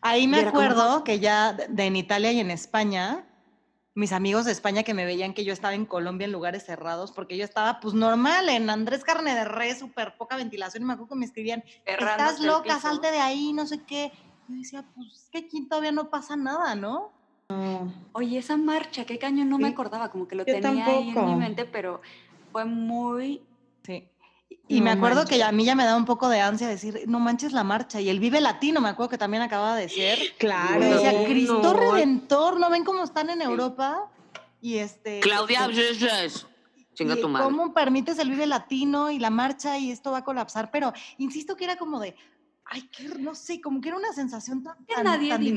[0.01, 3.25] Ahí me era como- acuerdo que ya de, de en Italia y en España,
[3.93, 7.11] mis amigos de España que me veían que yo estaba en Colombia en lugares cerrados,
[7.11, 10.93] porque yo estaba pues normal en Andrés Carne de Res, súper poca ventilación, y me
[10.93, 12.79] acuerdo que me escribían, estás loca, piso.
[12.79, 14.13] salte de ahí, no sé qué.
[14.47, 17.11] Yo decía, pues es que aquí todavía no pasa nada, ¿no?
[17.49, 17.91] No.
[18.13, 19.73] Oye, esa marcha, qué caño, no me Sí.
[19.73, 21.27] acordaba, como que lo Yo tenía ahí en tampoco.
[21.27, 22.01] mi mente, pero
[22.53, 23.41] fue muy...
[24.71, 27.19] Y me acuerdo que a mí ya me daba un poco de ansia decir, no
[27.19, 27.99] manches la marcha.
[27.99, 30.19] Y el Vive Latino, me acuerdo que también acababa de ser.
[30.37, 30.83] Claro.
[30.83, 31.23] Y decía, No.
[31.25, 34.09] Cristo Redentor, ¿no ven cómo están en Europa?
[34.61, 35.19] Y este.
[35.19, 36.45] Claudia, este,
[36.93, 37.45] chinga tu madre.
[37.45, 40.71] ¿Cómo permites el Vive Latino y la marcha y esto va a colapsar?
[40.71, 42.15] Pero insisto que era como de,
[42.65, 45.49] ay, que no sé, como que era una sensación tan, Que tan, nadie tan Y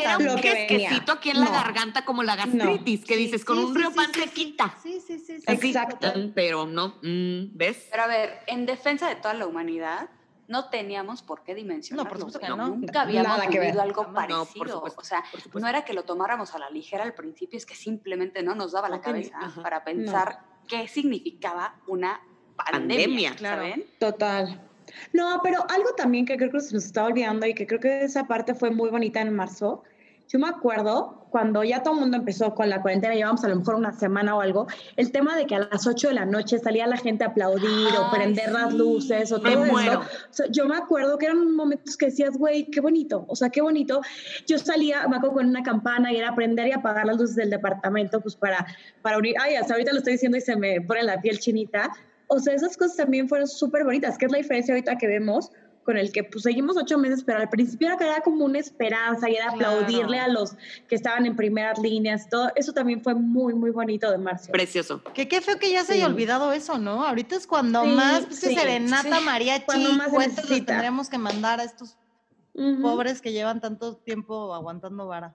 [0.00, 1.52] era un quesquecito aquí en la No.
[1.52, 4.20] garganta como la gastritis, que Sí, dices, con sí, un sí, río sí, pan sí,
[4.20, 4.34] se sí.
[4.34, 4.74] quita.
[4.82, 5.38] Sí, sí, sí.
[5.38, 6.12] sí, Exacto.
[6.34, 7.88] Pero no, mm, ¿ves?
[7.90, 10.08] Pero a ver, en defensa de toda la humanidad,
[10.48, 12.04] no teníamos por qué dimensionarlo.
[12.04, 12.68] No, por supuesto que no.
[12.68, 14.74] Nunca habíamos vivido algo No, por parecido.
[14.74, 17.64] supuesto, o sea, por no era que lo tomáramos a la ligera al principio, es
[17.66, 19.62] que simplemente no nos daba la cabeza ajá.
[19.62, 22.20] para pensar qué significaba una
[22.56, 22.72] pandemia,
[23.06, 23.62] Pandemia, claro.
[23.62, 23.86] ¿saben?
[23.98, 24.68] Total.
[25.12, 28.04] No, pero algo también que creo que se nos está olvidando y que creo que
[28.04, 29.82] esa parte fue muy bonita en marzo.
[30.28, 33.56] Yo me acuerdo cuando ya todo el mundo empezó con la cuarentena, llevamos a lo
[33.56, 36.58] mejor una semana o algo, el tema de que a las 8 de la noche
[36.58, 40.00] salía la gente a aplaudir o prender las luces o todo eso.
[40.00, 43.48] O sea, yo me acuerdo que eran momentos que decías, güey, qué bonito, o sea,
[43.48, 44.02] qué bonito.
[44.46, 47.50] Yo salía, me acuerdo con una campana y era prender y apagar las luces del
[47.50, 48.66] departamento, pues para,
[49.00, 51.90] para unir, ay, hasta ahorita lo estoy diciendo y se me pone la piel chinita.
[52.34, 55.50] O sea, esas cosas también fueron súper bonitas, que es la diferencia ahorita que vemos
[55.82, 58.58] con el que pues seguimos ocho meses, pero al principio era que era como una
[58.58, 59.80] esperanza y era Claro.
[59.80, 60.52] aplaudirle a los
[60.88, 64.52] que estaban en primeras líneas, todo eso también fue muy, muy bonito de marzo.
[64.52, 65.02] Precioso.
[65.12, 66.12] Que qué feo que ya se haya Sí.
[66.12, 67.04] olvidado eso, ¿no?
[67.04, 69.24] Ahorita es cuando Sí, más pinche sí, serenata, sí.
[69.24, 70.66] mariachi, Cuando más se cuentos necesita.
[70.66, 71.98] tendríamos que mandar a estos
[72.54, 75.34] Ujú, pobres que llevan tanto tiempo aguantando vara.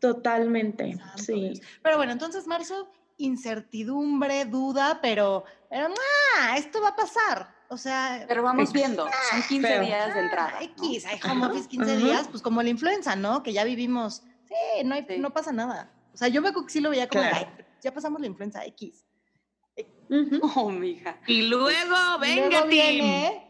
[0.00, 1.40] Totalmente, Santo sí.
[1.40, 1.60] Dios.
[1.82, 5.88] Pero bueno, entonces marzo, incertidumbre, duda, pero, pero
[6.38, 6.56] ¡ah!
[6.56, 7.54] esto va a pasar.
[7.70, 9.82] O sea, Pero vamos Ex- viendo, son 15 feo.
[9.82, 10.52] días de ah, entrada.
[10.58, 10.60] ¿no?
[10.86, 12.00] X, hay home office 15 Ajá.
[12.02, 13.42] días, pues como la influenza, ¿no?
[13.42, 14.22] Que ya vivimos.
[14.46, 15.18] Sí, no, hay- Sí.
[15.18, 15.92] no pasa nada.
[16.14, 17.46] O sea, yo me acuerdo que sí lo veía como, de, Claro.
[17.58, 19.04] "Ay, ya pasamos la influenza X.
[20.08, 20.40] Ujú.
[20.56, 21.18] Oh, mija.
[21.26, 22.70] Y luego, Y venga, luego Tim.
[22.70, 23.47] viene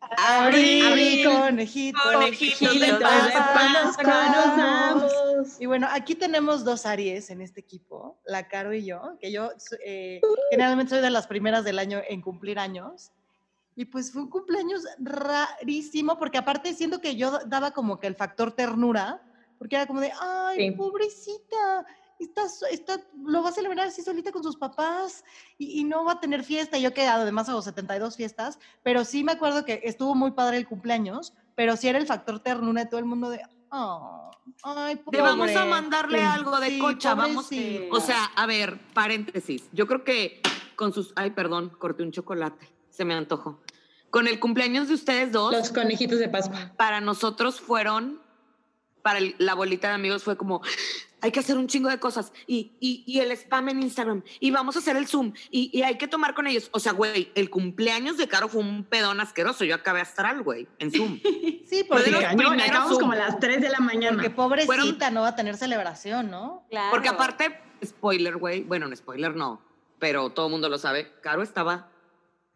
[0.00, 5.60] Abril, Abril, conejito, conejito de Pascua, nos vamos.
[5.60, 9.50] Y bueno, aquí tenemos dos Aries en este equipo, la Caro y yo, que yo
[9.84, 13.10] eh, generalmente soy de las primeras del año en cumplir años.
[13.74, 18.16] Y pues fue un cumpleaños rarísimo, porque aparte siento que yo daba como que el
[18.16, 19.22] factor ternura,
[19.58, 20.70] porque era como de, ay, Sí.
[20.72, 21.86] pobrecita,
[22.24, 25.24] está, está, lo va a celebrar así solita con sus papás
[25.58, 26.78] y, y no va a tener fiesta.
[26.78, 30.56] Y yo que además hago 72 fiestas, pero sí me acuerdo que estuvo muy padre
[30.56, 34.30] el cumpleaños, pero sí era el factor ternura de todo el mundo de, oh,
[34.62, 35.70] ay, Te vamos a pobre".
[35.70, 37.44] mandarle Sí, algo de sí, cocha, vamos.
[37.46, 37.94] pobrecito.
[37.96, 39.64] O sea, a ver, paréntesis.
[39.72, 40.40] Yo creo que
[40.76, 41.12] con sus.
[41.16, 42.68] Ay, perdón, corté un chocolate.
[42.90, 43.60] Se me antojó.
[44.10, 46.72] Con el cumpleaños de ustedes dos, Los conejitos de Pascua.
[46.76, 48.20] para nosotros fueron.
[49.08, 50.60] Para el- la bolita de amigos fue como.
[51.22, 52.30] Hay que hacer un chingo de cosas.
[52.46, 54.22] Y, y, y el spam en Instagram.
[54.38, 55.32] Y vamos a hacer el Zoom.
[55.50, 56.68] Y, y hay que tomar con ellos.
[56.72, 59.64] O sea, güey, el cumpleaños de Caro fue un pedón asqueroso.
[59.64, 61.18] Yo acabé astral, güey, en Zoom.
[61.68, 63.00] Sí, porque, acabamos Zoom.
[63.00, 64.16] como a las 3 de la mañana.
[64.16, 66.66] porque pobrecita no va a tener celebración, ¿no?
[66.70, 66.90] Claro.
[66.90, 69.60] Porque aparte, spoiler, güey, bueno, no spoiler no,
[69.98, 71.90] pero todo el mundo lo sabe, Caro estaba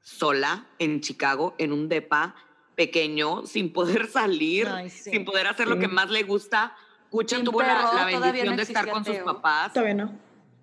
[0.00, 2.34] sola en Chicago, en un depa
[2.74, 5.11] pequeño, sin poder salir, Ay, sí.
[5.11, 6.74] sin poder hacer lo que más le gusta.
[7.11, 9.94] Cucha Sin tuvo la, perro, la todavía bendición no de estar con sus papás, Todavía
[9.94, 10.12] no.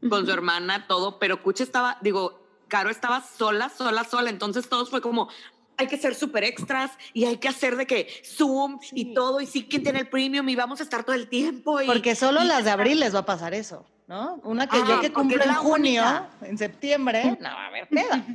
[0.09, 4.89] con su hermana, todo, pero Cucha estaba, digo, Caro estaba sola, sola, sola, entonces todos
[4.89, 5.29] fue como...
[5.77, 8.89] Hay que ser súper extras y hay que hacer de que Zoom Sí.
[8.95, 11.81] y todo, y sí, quien tiene el premium y vamos a estar todo el tiempo.
[11.81, 14.41] Y, Porque solo y las de abril les va a pasar eso, ¿no?
[14.43, 16.29] Una que Ah, yo que es en la junio, única.
[16.41, 18.25] en septiembre, no va a haber peda,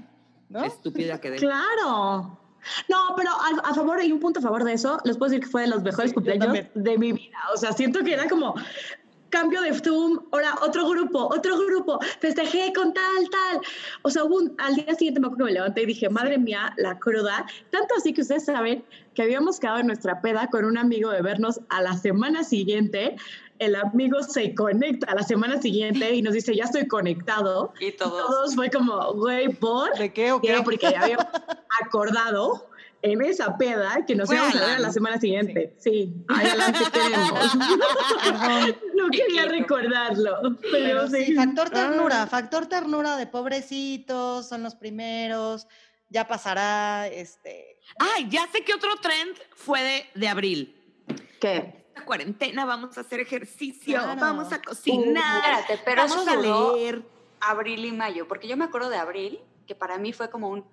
[0.49, 0.65] ¿no?
[0.65, 1.37] Estúpida que de...
[1.37, 2.41] Claro.
[2.89, 4.99] No, pero a, a favor, hay un punto a favor de eso.
[5.05, 7.37] Les puedo decir que fue de los mejores Sí, cumpleaños de mi vida.
[7.53, 8.55] O sea, siento que era como
[9.31, 13.61] cambio de Zoom, ahora otro grupo, otro grupo, festejé con tal, tal.
[14.03, 16.39] O sea, hubo un- al día siguiente me acuerdo que me levanté y dije, madre
[16.39, 17.45] mía, la cruda.
[17.71, 21.21] Tanto así que ustedes saben que habíamos quedado en nuestra peda con un amigo de
[21.21, 23.17] vernos a la semana siguiente.
[23.59, 27.73] El amigo se conecta a la semana siguiente y nos dice, ya estoy conectado.
[27.81, 28.27] Y Y todos.
[28.27, 29.97] todos fue como, güey, por.
[29.97, 30.49] ¿De qué o qué?
[30.51, 31.27] era porque ya habíamos
[31.83, 32.69] acordado
[33.03, 34.83] en esa peda que nos Fue íbamos a ver Alan.
[34.83, 35.75] la semana siguiente.
[35.79, 37.55] Sí, ay, Alan, te queremos.
[38.97, 41.25] No quería recordarlo, pero, Pero sí.
[41.27, 42.27] sí, factor ternura, Ah.
[42.27, 45.67] factor ternura de pobrecitos, son los primeros,
[46.09, 50.75] ya pasará, este, Ay, ya sé que otro trend fue de, de abril.
[51.41, 51.84] ¿Qué?
[51.95, 54.21] Esta cuarentena vamos a hacer ejercicio, Claro.
[54.21, 56.37] vamos a cocinar, Espérate, pero vamos eso a
[56.77, 57.03] leer.
[57.41, 60.65] abril y mayo, porque yo me acuerdo de abril, que para mí fue como un,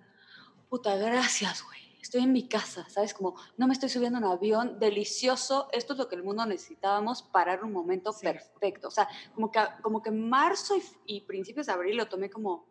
[0.67, 1.79] puta, gracias, güey.
[2.01, 3.13] Estoy en mi casa, ¿sabes?
[3.13, 5.69] Como no me estoy subiendo a un avión, delicioso.
[5.71, 8.25] Esto es lo que el mundo necesitábamos, parar un momento Sí.
[8.25, 8.88] perfecto.
[8.88, 12.65] O sea, como que, como que marzo y, y principios de abril lo tomé como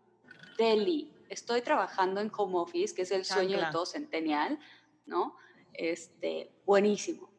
[0.58, 1.14] deli.
[1.28, 4.58] Estoy trabajando en home office, que es el sueño de todo centennial,
[5.06, 5.36] ¿no?
[5.72, 7.29] Este, buenísimo.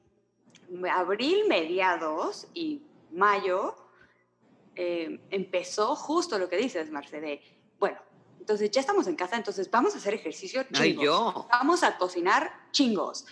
[0.92, 2.82] Abril, mediados y
[3.12, 3.76] mayo,
[4.76, 7.42] eh, empezó justo lo que dices, Mercedes.
[7.80, 7.98] Bueno,
[8.40, 10.80] entonces ya estamos en casa, entonces vamos a hacer ejercicio chingos.
[10.82, 11.48] Ay, yo.
[11.52, 13.26] Vamos a cocinar chingos.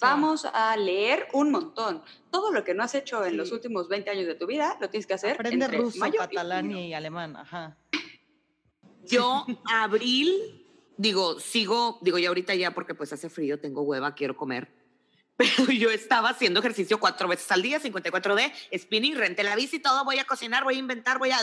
[0.00, 2.02] Vamos a leer un montón.
[2.30, 3.36] Todo lo que no has hecho en Sí.
[3.36, 6.14] los últimos 20 años de tu vida, lo tienes que hacer aprende entre ruso, mayo
[6.14, 6.78] y catalán junio.
[6.84, 7.76] y alemán, ajá.
[9.04, 14.36] Yo, abril, digo, sigo, digo, ya ahorita ya porque pues hace frío, tengo hueva, quiero
[14.36, 14.68] comer.
[15.36, 20.04] Pero yo estaba haciendo ejercicio cuatro veces al día, 54D, spinning, renté la bici, todo,
[20.04, 21.38] voy a cocinar, voy a inventar, voy a...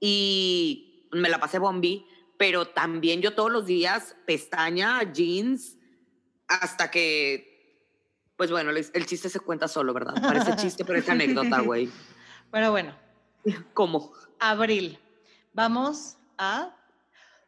[0.00, 5.76] Y me la pasé bombi, pero también yo todos los días pestaña, jeans,
[6.46, 7.82] hasta que,
[8.36, 10.14] pues bueno, el, chiste se cuenta solo, ¿verdad?
[10.20, 11.90] Parece chiste, pero es anécdota, güey.
[12.50, 12.94] Pero bueno,
[13.74, 14.12] ¿Cómo?
[14.38, 14.98] abril,
[15.52, 16.77] vamos a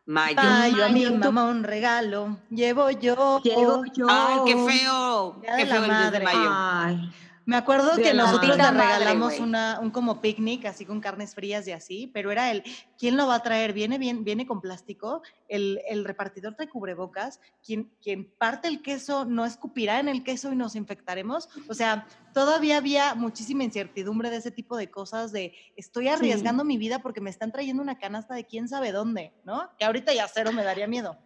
[0.07, 0.37] Mayo.
[0.37, 3.41] mayo, a mi mamá un regalo, llevo yo.
[3.45, 4.07] Llego yo.
[4.09, 5.41] Ay, qué feo.
[5.41, 6.25] Qué feo el 10 de madre.
[6.25, 6.51] mayo.
[6.53, 7.13] Ay,
[7.47, 11.35] Me acuerdo De que nosotros le madre, regalamos una, un como picnic, así con carnes
[11.35, 12.63] frías y así, pero era el,
[12.99, 13.73] ¿quién lo va a traer?
[13.73, 19.25] Viene bien, viene con plástico, el, el repartidor trae cubrebocas, quien, quien parte el queso
[19.25, 21.49] no escupirá en el queso y nos infectaremos.
[21.69, 26.77] O sea, todavía había muchísima incertidumbre de ese tipo de cosas, de estoy arriesgando mi
[26.77, 29.71] vida porque me están trayendo una canasta de quién sabe dónde, ¿no?
[29.79, 31.19] Que ahorita ya cero me daría miedo.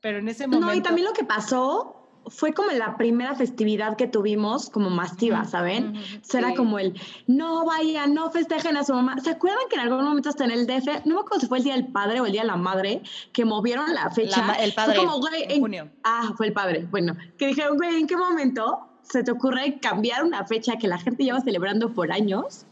[0.00, 0.66] Pero en ese momento...
[0.66, 5.44] No, y también lo que pasó fue como la primera festividad que tuvimos como masiva,
[5.44, 5.96] ¿saben?
[5.96, 6.54] Entonces Era Sí.
[6.54, 6.94] como el,
[7.26, 9.18] no vayan, no festejen a su mamá.
[9.20, 11.58] ¿Se acuerdan que en algún momento hasta en el DF, no me acuerdo si fue
[11.58, 14.46] el Día del Padre o el Día de la Madre, que movieron la fecha?
[14.46, 15.90] La el Fue padre, como, güey, en en- junio.
[16.04, 16.86] Ah, fue el padre.
[16.90, 20.98] Bueno, que dijeron, güey, ¿en qué momento se te ocurre cambiar una fecha que la
[20.98, 22.66] gente lleva celebrando por años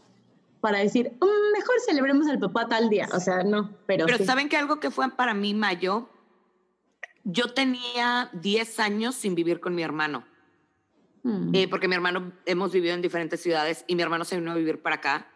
[0.61, 3.07] para decir, "Mm, mejor celebremos al papá tal día?
[3.13, 4.25] O sea, no, pero, Pero sí.
[4.25, 6.09] ¿saben que algo que fue para mí mayo?
[7.29, 10.25] Yo tenía 10 años sin vivir con mi hermano,
[11.23, 11.53] Mm.
[11.55, 14.55] eh, porque mi hermano hemos vivido en diferentes ciudades y mi hermano se vino a
[14.55, 15.29] vivir para acá.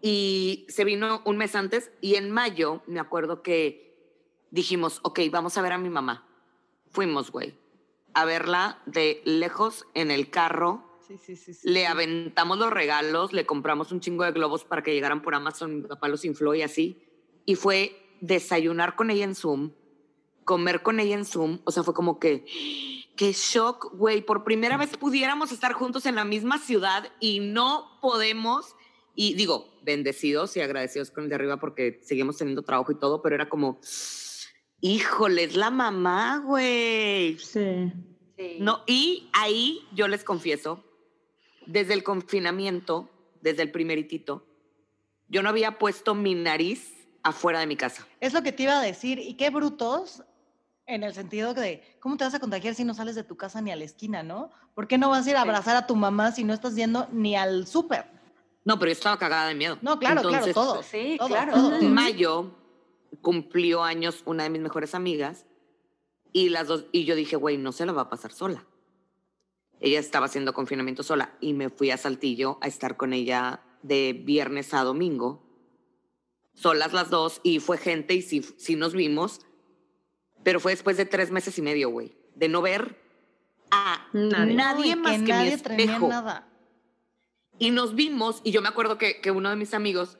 [0.00, 5.58] Y se vino un mes antes y en mayo me acuerdo que dijimos, ok, vamos
[5.58, 6.26] a ver a mi mamá.
[6.90, 7.54] Fuimos, güey,
[8.14, 10.98] a verla de lejos en el carro.
[11.06, 14.94] Sí, sí, sí, Le aventamos los regalos, le compramos un chingo de globos para que
[14.94, 17.02] llegaran por Amazon, mi papá los infló y así.
[17.44, 19.72] Y fue desayunar con ella en Zoom,
[20.44, 21.60] comer con ella en Zoom.
[21.64, 22.44] O sea, fue como que,
[23.16, 24.22] qué shock, güey.
[24.22, 28.76] Por primera vez pudiéramos estar juntos en la misma ciudad y no podemos.
[29.14, 33.22] Y digo, bendecidos y agradecidos con el de arriba porque seguimos teniendo trabajo y todo,
[33.22, 33.78] pero era como,
[34.80, 37.38] híjole, es la mamá, güey.
[37.38, 37.92] Sí.
[38.36, 38.56] Sí.
[38.58, 40.82] No, y ahí yo les confieso,
[41.66, 43.08] desde el confinamiento,
[43.40, 44.44] desde el primeritito,
[45.28, 48.06] yo no había puesto mi nariz afuera de mi casa.
[48.20, 49.18] Es lo que te iba a decir.
[49.18, 50.22] Y qué brutos
[50.86, 53.60] en el sentido de, ¿cómo te vas a contagiar si no sales de tu casa
[53.60, 54.50] ni a la esquina, no?
[54.74, 57.08] ¿Por qué no vas a ir a abrazar a tu mamá si no estás yendo
[57.12, 58.06] ni al súper?
[58.64, 59.78] No, pero yo estaba cagada de miedo.
[59.82, 60.82] No, claro, claro, Entonces, todo.
[60.82, 61.52] Sí, todo, claro.
[61.52, 61.76] todo.
[61.76, 62.50] En mayo
[63.20, 65.46] cumplió años una de mis mejores amigas
[66.32, 68.66] y las dos y yo dije, güey, no se la va a pasar sola.
[69.80, 74.12] Ella estaba haciendo confinamiento sola y me fui a Saltillo a estar con ella de
[74.12, 75.42] viernes a domingo,
[76.54, 79.40] solas las dos y fue gente y sí, sí nos vimos,
[80.44, 82.96] pero fue después de tres meses y medio, güey, de no ver
[83.70, 84.54] a Nadie.
[84.54, 86.06] nadie, más que que, nadie mi espejo.
[86.08, 86.46] nada.
[87.58, 90.18] Y nos vimos, y yo me acuerdo que, que uno de mis amigos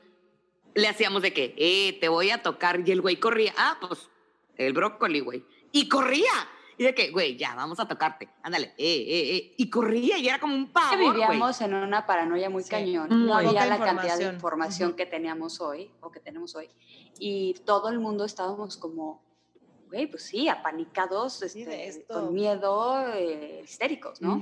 [0.73, 4.09] le hacíamos de que, eh, te voy a tocar, y el güey corría, ah, pues,
[4.57, 5.45] el brócoli, güey.
[5.71, 6.31] y corría.
[6.77, 9.53] Y de que, güey, ya, vamos a tocarte, ándale, eh, eh, eh.
[9.57, 10.89] Y corría y era como un pavo.
[10.91, 12.69] que vivíamos en una paranoia muy Sí.
[12.69, 13.07] cañón.
[13.09, 13.25] Mm.
[13.27, 14.35] No había la cantidad de información.
[14.35, 14.97] información Ujú.
[14.97, 16.69] que teníamos hoy o que tenemos hoy.
[17.17, 19.23] Y todo el mundo estábamos como,
[19.87, 24.41] güey, pues sí, apanicados, este, con miedo, eh, histéricos, ¿no?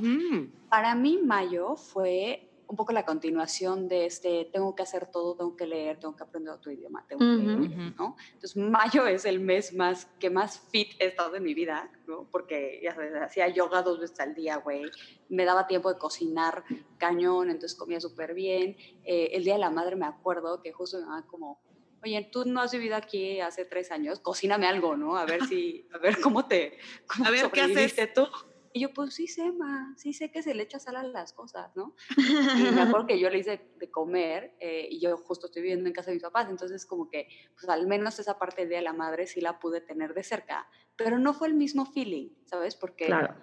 [0.70, 5.56] Para mí, mayo fue un poco la continuación de este, tengo que hacer todo, tengo
[5.56, 7.94] que leer, tengo que aprender otro idioma, tengo que, Ujú.
[7.98, 8.16] ¿no?
[8.34, 12.28] Entonces, mayo es el mes más que más fit he estado en mi vida, ¿no?
[12.32, 14.84] Porque ya sabes, hacía yoga dos veces al día, güey.
[15.30, 16.64] Me daba tiempo de cocinar
[16.98, 18.76] cañón, entonces comía súper bien.
[19.04, 21.62] Eh, el Día de la Madre me acuerdo que justo mi mamá como,
[22.04, 25.16] oye, tú no has vivido aquí hace tres años, cocíname algo, ¿no?
[25.18, 28.14] A ver si, a ver cómo te, cómo A ver, ¿qué haces?
[28.14, 28.28] tú.
[28.76, 31.32] Y yo, pues sí sé, ma, sí sé que se le echa sal a las
[31.34, 31.94] cosas, ¿no?
[32.18, 35.88] Y me acuerdo que yo le hice de comer eh, y yo justo estoy viviendo
[35.88, 38.92] en casa de mis papás, entonces como que pues al menos esa parte de la
[38.94, 42.76] Madre sí la pude tener de cerca, pero no fue el mismo feeling, ¿sabes?
[42.76, 43.36] Porque Claro.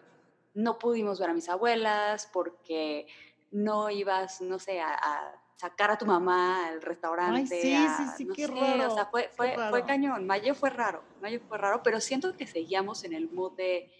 [0.54, 3.06] no pudimos ver a mis abuelas, porque
[3.52, 7.60] no ibas, no sé, a, a sacar a tu mamá al restaurante.
[7.60, 10.26] sí, a- sí, sí, no qué sé, raro, O sea, fue, fue, fue cañón.
[10.26, 13.90] Mayo fue raro, mayo fue raro, pero siento que seguíamos en el mood de,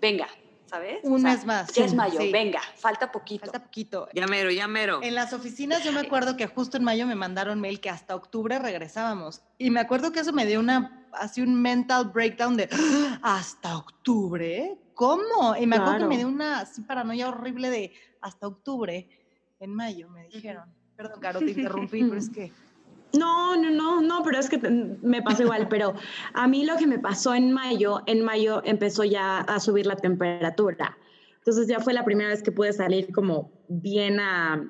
[0.00, 0.28] venga,
[0.66, 1.00] ¿sabes?
[1.04, 1.72] O Un sea, mes más.
[1.74, 2.30] Ya es mayo, sí.
[2.30, 3.46] venga, falta poquito.
[3.46, 4.08] Falta poquito.
[4.14, 5.00] Ya mero, ya mero.
[5.02, 8.14] En las oficinas yo me acuerdo que justo en mayo me mandaron mail que hasta
[8.14, 9.42] octubre regresábamos.
[9.58, 13.18] Y me acuerdo que eso me dio una, así un mental breakdown de, "¡Ah!
[13.38, 14.78] ¿hasta octubre?
[14.94, 15.56] ¿Cómo?
[15.58, 19.08] Y me acuerdo que me dio una así paranoia horrible de, hasta octubre,
[19.58, 20.72] en mayo, me dijeron.
[20.96, 22.52] Perdón, Caro, te interrumpí, pero es que...
[23.12, 25.94] No, no, no, no, pero es que me pasó igual, pero
[26.32, 29.94] a mí lo que me pasó en mayo, en mayo empezó ya a subir la
[29.94, 30.98] temperatura.
[31.38, 34.68] Entonces ya fue la primera vez que pude salir como bien a,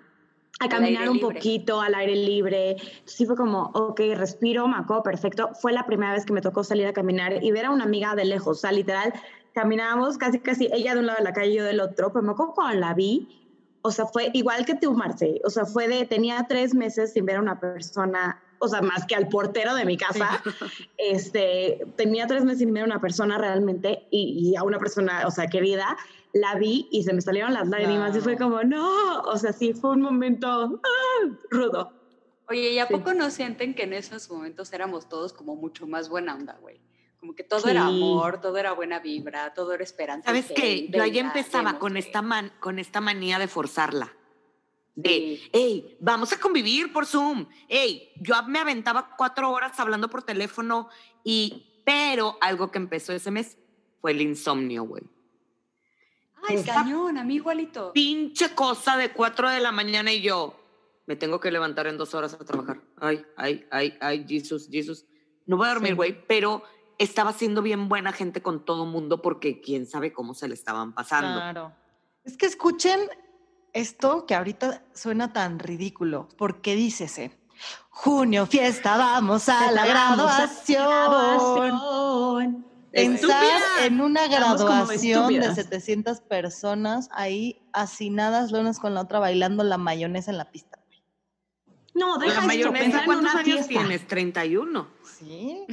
[0.61, 1.35] a caminar un libre.
[1.37, 2.73] poquito al aire libre.
[2.73, 5.51] Entonces sí fue como, ok, respiro, me acuerdo perfecto.
[5.55, 8.15] Fue la primera vez que me tocó salir a caminar y ver a una amiga
[8.15, 8.59] de lejos.
[8.59, 9.13] O sea, literal,
[9.55, 12.13] caminábamos casi, casi ella de un lado de la calle y yo del otro.
[12.13, 13.44] Pero me acuerdo cuando la vi,
[13.87, 15.43] o sea, fue igual que tú, Marce.
[15.45, 19.05] O sea, fue de, tenía tres meses sin ver a una persona, o sea, más
[19.05, 20.43] que al portero de mi casa.
[20.97, 25.25] Este, tenía tres meses sin ver a una persona realmente y, y a una persona,
[25.27, 25.99] o sea, querida.
[26.33, 29.75] La vi y se me salieron las lágrimas y fue como, no, o sea, sí,
[29.75, 31.93] fue un momento ah, rudo.
[32.49, 32.95] Oye, ¿y a Sí.
[32.95, 36.81] poco no sienten que en esos momentos éramos todos como mucho más buena onda, güey?
[37.25, 37.97] Como que todo era Sí.
[37.97, 40.27] amor, todo era buena vibra, todo era esperanza.
[40.29, 40.89] ¿Sabes qué?
[40.91, 44.13] Yo ahí empezaba con esta, man- con esta manía de forzarla.
[44.95, 45.49] De, Sí.
[45.55, 47.47] hey, vamos a convivir por Zoom.
[47.67, 50.91] Hey, yo me aventaba cuatro horas hablando por teléfono
[51.25, 53.57] y, pero algo que empezó ese mes
[54.03, 55.05] fue el insomnio, güey.
[56.47, 57.91] Ay, cañón, a mí igualito.
[57.95, 60.61] Pinche cosa de cuatro de la mañana y yo
[61.07, 62.83] me tengo que levantar en dos horas a trabajar.
[62.99, 65.07] Ay, ay, ay, ay, Jesus, Jesus.
[65.47, 65.97] No voy a dormir, Sí.
[65.97, 66.63] güey, pero
[66.99, 70.95] estaba siendo bien buena gente con todo mundo porque quién sabe cómo se le estaban
[70.95, 71.41] pasando.
[71.41, 71.73] Claro.
[72.25, 73.01] Es que escuchen
[73.73, 77.39] esto que ahorita suena tan ridículo, porque dícese,
[77.91, 80.85] junio, fiesta, vamos a la graduación.
[80.87, 82.65] graduación.
[82.93, 85.57] Pensar en una graduación de estúpidas.
[85.57, 90.74] 700 personas ahí hacinadas la unas con la otra bailando la mayonesa en la pista.
[91.95, 93.69] No, La deja eso, mayonesa, pensar en ¿cuántos años fiesta.
[93.69, 94.07] tienes?
[94.09, 94.89] 31.
[95.05, 95.65] Sí,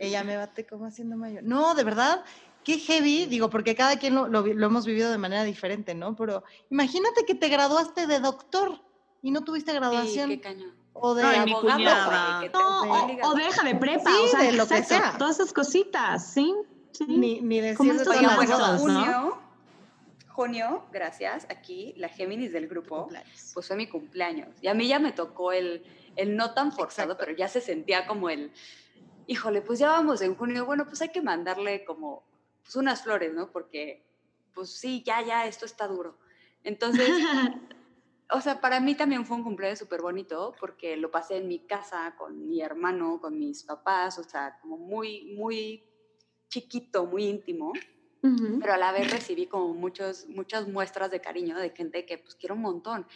[0.00, 1.46] ella me bate como haciendo mayonesa.
[1.48, 2.24] No, de verdad,
[2.64, 6.16] qué heavy, digo, porque cada quien lo, lo hemos vivido de manera diferente, ¿no?
[6.16, 8.80] Pero imagínate que te graduaste de doctor
[9.22, 10.74] y no tuviste Sí, graduación qué cañón.
[10.92, 11.60] o de mi abogado.
[11.76, 12.42] cuñada.
[12.52, 15.16] No, o, o deja de prepa, Sí, o sea, de lo que sea.
[15.18, 16.52] todas esas cositas, ¿sí?
[16.92, 17.04] sí.
[17.06, 18.82] Ni, ni decir de todas las.
[18.84, 19.49] ¿no?
[20.40, 23.10] Junio, gracias, aquí la Géminis del grupo,
[23.52, 24.48] pues fue mi cumpleaños.
[24.62, 25.84] Y a mí ya me tocó el,
[26.16, 27.24] el no tan forzado, Exacto.
[27.26, 28.50] pero ya se sentía como el,
[29.26, 32.24] híjole, pues ya vamos en junio, bueno, pues hay que mandarle como
[32.62, 33.52] pues unas flores, ¿no?
[33.52, 34.02] Porque,
[34.54, 36.16] pues sí, ya, ya, esto está duro.
[36.64, 37.10] Entonces,
[38.30, 41.58] o sea, para mí también fue un cumpleaños súper bonito porque lo pasé en mi
[41.58, 45.84] casa con mi hermano, con mis papás, o sea, como muy, muy
[46.48, 47.74] chiquito, muy íntimo,
[48.22, 48.58] Ujú.
[48.60, 52.34] pero a la vez recibí como muchos, muchas muestras de cariño de gente que pues
[52.34, 53.06] quiero un montón.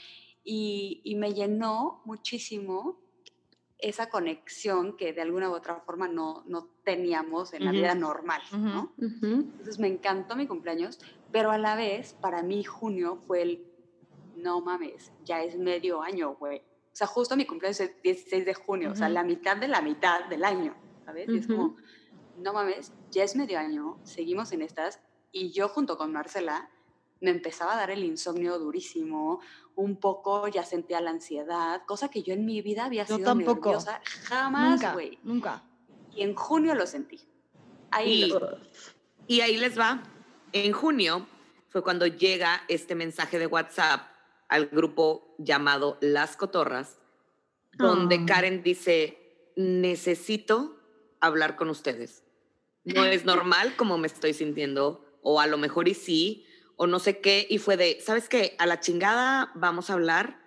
[0.42, 3.00] Y, y me llenó muchísimo
[3.78, 7.80] esa conexión que de alguna u otra forma no, no teníamos en la Ujú.
[7.80, 8.94] vida normal, ¿no?
[8.96, 9.26] Ujú.
[9.26, 10.98] Entonces me encantó mi cumpleaños,
[11.30, 13.66] pero a la vez, para mí junio fue el,
[14.36, 16.58] no mames, ya es medio año, güey.
[16.58, 19.82] O sea, justo mi cumpleaños es 16 de junio, o sea, la mitad de la
[19.82, 20.74] mitad del año,
[21.04, 21.28] ¿sabes?
[21.28, 21.76] Y es como,
[22.38, 25.00] no mames, ya es medio año, seguimos en estas,
[25.32, 26.70] y yo junto con Marcela
[27.20, 29.40] me empezaba a dar el insomnio durísimo,
[29.76, 33.26] un poco ya sentía la ansiedad, cosa que yo en mi vida había Yo sido
[33.30, 33.70] tampoco.
[33.70, 35.18] nerviosa jamás, Nunca, güey.
[35.22, 35.64] nunca.
[36.14, 37.20] Y en junio lo sentí.
[37.90, 38.58] Ahí Y- lo-
[39.26, 40.02] Y ahí les va.
[40.52, 41.26] En junio
[41.70, 44.02] fue cuando llega este mensaje de WhatsApp
[44.48, 46.98] al grupo llamado Las Cotorras,
[47.72, 48.26] donde Oh.
[48.26, 50.76] Karen dice, necesito
[51.20, 52.22] hablar con ustedes.
[52.84, 56.98] No es normal como me estoy sintiendo, o a lo mejor y sí, o no
[56.98, 58.56] sé qué, y fue de, ¿sabes qué?
[58.58, 60.40] A la chingada vamos a hablar,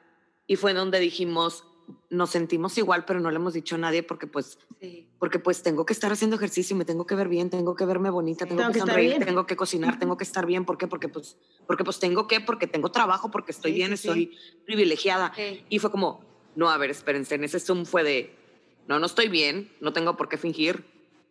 [0.46, 1.64] y fue donde dijimos,
[2.10, 5.10] nos sentimos igual, pero no le hemos dicho a nadie porque pues Sí.
[5.18, 8.12] porque pues tengo que estar haciendo ejercicio, me tengo que ver bien, tengo que verme
[8.12, 10.86] bonita, tengo, Tengo que, sonreír, tengo que cocinar, tengo que estar bien, ¿por qué?
[10.88, 14.38] Porque pues, porque pues tengo que, porque tengo trabajo, porque estoy Sí, bien, sí, estoy
[14.66, 15.34] privilegiada.
[15.70, 16.24] Y fue como,
[16.56, 18.36] no, a ver, espérense, en ese Zoom fue de,
[18.88, 20.86] no, no estoy bien, no tengo por qué fingir,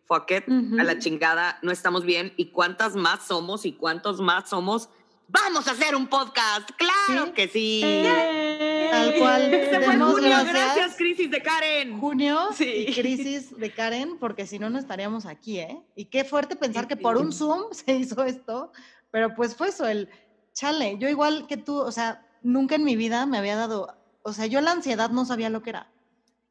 [0.07, 0.79] fuck it, Ujú.
[0.79, 4.89] a la chingada, no estamos bien, y cuántas más somos y cuántos más somos,
[5.27, 7.31] vamos a hacer un podcast, claro Sí.
[7.33, 7.81] que sí.
[7.83, 8.87] Eh.
[8.89, 9.41] Tal cual.
[9.51, 10.53] Se fue junio, gracias.
[10.53, 11.99] gracias, crisis de Karen.
[11.99, 12.85] Junio Sí.
[12.87, 15.81] y crisis de Karen, porque si no, no estaríamos aquí, ¿eh?
[15.95, 17.01] Y qué fuerte pensar Sí, que sí.
[17.01, 18.71] por un Zoom se hizo esto,
[19.11, 20.09] pero pues fue eso, el
[20.53, 20.97] chale.
[20.99, 24.45] Yo igual que tú, o sea, nunca en mi vida me había dado, o sea,
[24.45, 25.91] yo la ansiedad no sabía lo que era.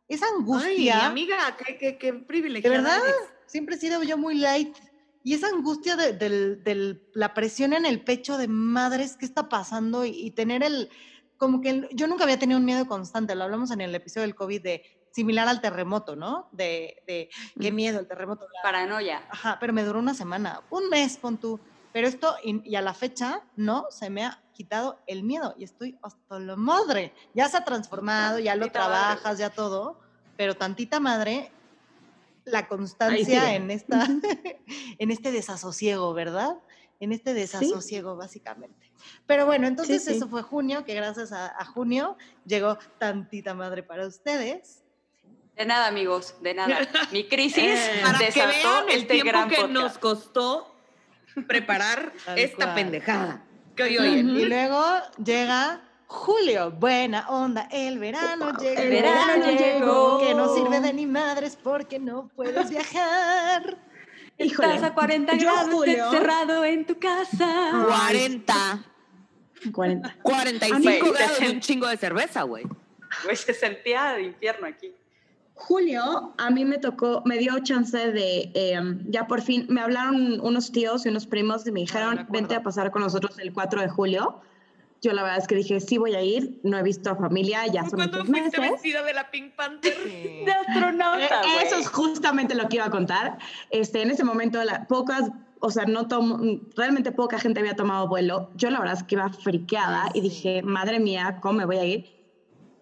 [0.08, 3.16] Esa Ay, angustia, amiga, qué, qué, qué de privilegiada verdad, eres.
[3.46, 4.76] Siempre he sido yo muy light.
[5.22, 9.48] Y esa angustia de, del- del- la presión en el pecho de madres, ¿qué está
[9.48, 10.04] pasando?
[10.04, 10.88] Y, y tener el,
[11.36, 14.22] como que el- yo nunca había tenido un miedo constante, lo hablamos en el episodio
[14.22, 16.48] del COVID de similar al terremoto, ¿no?
[16.52, 18.46] De, de qué miedo el terremoto.
[18.48, 19.26] bla, Paranoia.
[19.30, 21.58] Ajá, pero me duró una semana, un mes, pon tú.
[21.92, 25.64] Pero esto, y, y a la fecha, no se me ha quitado el miedo y
[25.64, 27.14] estoy hasta la madre.
[27.34, 28.94] Ya se ha transformado, ya lo Tantita madre.
[28.94, 29.98] trabajas, ya todo,
[30.36, 31.50] pero tantita madre,
[32.46, 34.06] la constancia en, esta,
[34.98, 36.56] en este desasosiego, ¿verdad?
[37.00, 38.90] En este desasosiego, básicamente.
[39.26, 40.16] Pero bueno, entonces Sí, sí.
[40.16, 42.16] eso fue junio, que gracias a, a junio
[42.46, 44.82] llegó tantita madre para ustedes.
[45.56, 46.78] De nada, amigos, de nada.
[47.12, 49.72] Mi crisis Eh, Para que vean el este tiempo gran que podcast.
[49.74, 50.74] nos costó
[51.46, 52.74] preparar Tal esta cual.
[52.74, 53.44] pendejada.
[53.74, 54.30] Que hoy oyen.
[54.30, 54.82] Y luego
[55.22, 58.80] llega julio, buena onda, el verano llegó.
[58.80, 60.18] El verano llegó.
[60.20, 63.78] Que no sirve de ni madres porque no puedes viajar.
[64.38, 67.84] Híjole, Estás a 40 yo, grados Julio- encerrado en tu casa.
[67.88, 68.84] 40,
[69.72, 70.16] 40.
[70.22, 72.64] 45 Güey, grados se- y un chingo de cerveza, güey.
[73.24, 74.92] Güey, se sentía de infierno aquí.
[75.54, 78.78] Julio, a mí me tocó, me dio chance de, eh,
[79.08, 82.32] ya por fin, me hablaron unos tíos y unos primos y me dijeron, me acuerdo.
[82.32, 84.42] vente a pasar con nosotros el 4 de julio.
[85.02, 87.66] Yo la verdad es que dije, sí voy a ir, no he visto a familia,
[87.66, 88.72] ya son ¿Cuándo fuiste meses.
[88.72, 89.94] vestida de la Pink Panther?
[90.44, 91.62] De astronauta, Eh.
[91.66, 93.38] Eso es justamente lo que iba a contar.
[93.70, 95.30] Este, en ese momento, la, pocas,
[95.60, 96.38] o sea, no tomo,
[96.76, 98.50] realmente poca gente había tomado vuelo.
[98.56, 100.28] Yo la verdad es que iba friqueada Ay, y sí.
[100.28, 102.06] dije, madre mía, ¿cómo me voy a ir?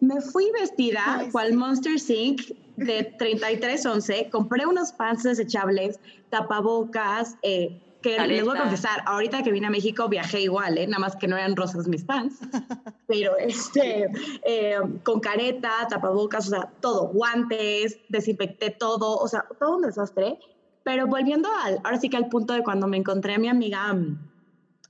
[0.00, 1.56] Me fui vestida Ay, cual sí.
[1.56, 2.42] Monster Sync
[2.76, 5.98] de 3311, compré unos pants desechables,
[6.30, 10.86] tapabocas, eh, que les voy a confesar, ahorita que vine a México viajé igual, ¿eh?
[10.86, 12.38] nada más que no eran rosas mis pants,
[13.08, 14.10] pero este,
[14.44, 20.38] eh, con careta, tapabocas, o sea, todo, guantes, desinfecté todo, o sea, todo un desastre.
[20.82, 23.90] Pero volviendo al, ahora sí que al punto de cuando me encontré a mi amiga,
[23.94, 24.18] mm,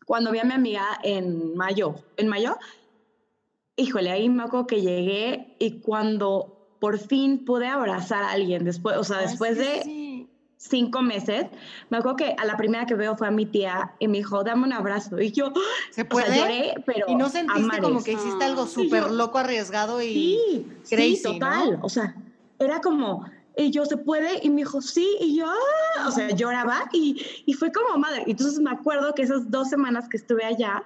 [0.06, 2.58] cuando vi a mi amiga en mayo, en mayo,
[3.76, 8.96] híjole, ahí me acuerdo que llegué y cuando por fin pude abrazar a alguien después,
[8.96, 10.03] o sea, después de sí.
[10.68, 11.46] Cinco meses,
[11.90, 14.42] me acuerdo que a la primera que veo fue a mi tía y me dijo,
[14.44, 15.20] dame un abrazo.
[15.20, 15.52] Y yo,
[15.90, 16.26] ¿Se o puede?
[16.26, 18.04] sea, lloré, pero y no sentiste como mares.
[18.04, 20.12] que hiciste algo súper loco, arriesgado y...
[20.12, 21.72] Sí, crazy, sí, total.
[21.72, 21.80] ¿no?
[21.82, 22.14] O sea,
[22.58, 23.24] era como,
[23.56, 24.40] y yo, ¿se puede?
[24.42, 28.24] Y me dijo, sí, y yo, "Ah", o sea, lloraba y, y fue como madre.
[28.26, 30.82] Entonces me acuerdo que esas dos semanas que estuve allá,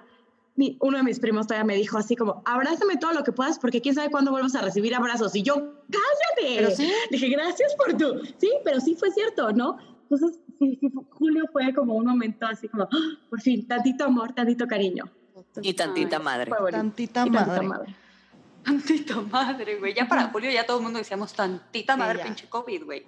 [0.59, 3.57] mi- uno de mis primos todavía me dijo así como, abrázame todo lo que puedas
[3.59, 5.33] porque quién sabe cuándo vuelvas a recibir abrazos.
[5.35, 5.55] Y yo,
[5.89, 6.55] cállate.
[6.57, 6.91] Pero sí.
[7.09, 8.19] Le dije, gracias por tu...
[8.37, 9.77] Sí, pero sí fue cierto, ¿no?
[10.03, 10.77] Entonces, sí,
[11.11, 12.97] Julio fue como un momento así como, "Ah,
[13.29, 15.05] por fin, tantito amor, tantito cariño.
[15.61, 16.51] Y tantita Ay, madre.
[17.25, 17.95] Y tantita madre.
[18.63, 19.93] Tantita madre, güey.
[19.93, 23.05] Ya para Julio ya todo el mundo decíamos tantita madre, pinche COVID, güey.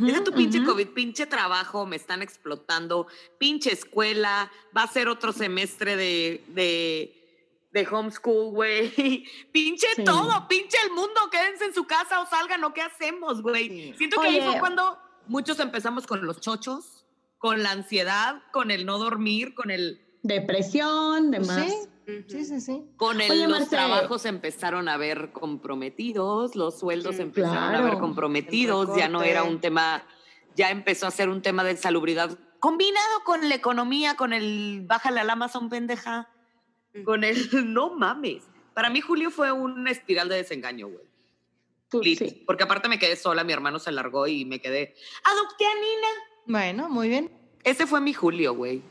[0.00, 0.62] Deja tu pinche.
[0.64, 3.06] COVID, pinche trabajo, me están explotando,
[3.38, 9.24] pinche escuela, va a ser otro semestre de, de, de homeschool, güey.
[9.52, 10.04] Pinche Sí.
[10.04, 13.68] todo, pinche el mundo, quédense en su casa o salgan o qué hacemos, güey.
[13.68, 13.94] Sí.
[13.98, 17.04] Siento que ahí fue cuando muchos empezamos con los chochos,
[17.38, 20.00] con la ansiedad, con el no dormir, con el...
[20.22, 21.88] Depresión, demás.
[22.26, 22.84] Sí, sí, sí.
[22.96, 23.76] Con el, Oye, los Marce.
[23.76, 29.42] trabajos se empezaron a ver comprometidos, los sueldos empezaron a ver comprometidos, ya no era
[29.42, 30.06] un tema,
[30.56, 35.20] ya empezó a ser un tema de salubridad combinado con la economía, con el bájale
[35.20, 36.30] al Amazon pendeja,
[37.04, 37.36] con el
[37.74, 38.42] no mames.
[38.72, 42.16] Para mí Julio fue una espiral de desengaño, güey.
[42.16, 42.42] Sí.
[42.46, 44.94] Porque aparte me quedé sola, mi hermano se largó y me quedé,
[45.24, 46.08] adopté a Nina.
[46.46, 47.30] Bueno, muy bien.
[47.64, 48.82] Ese fue mi julio, güey.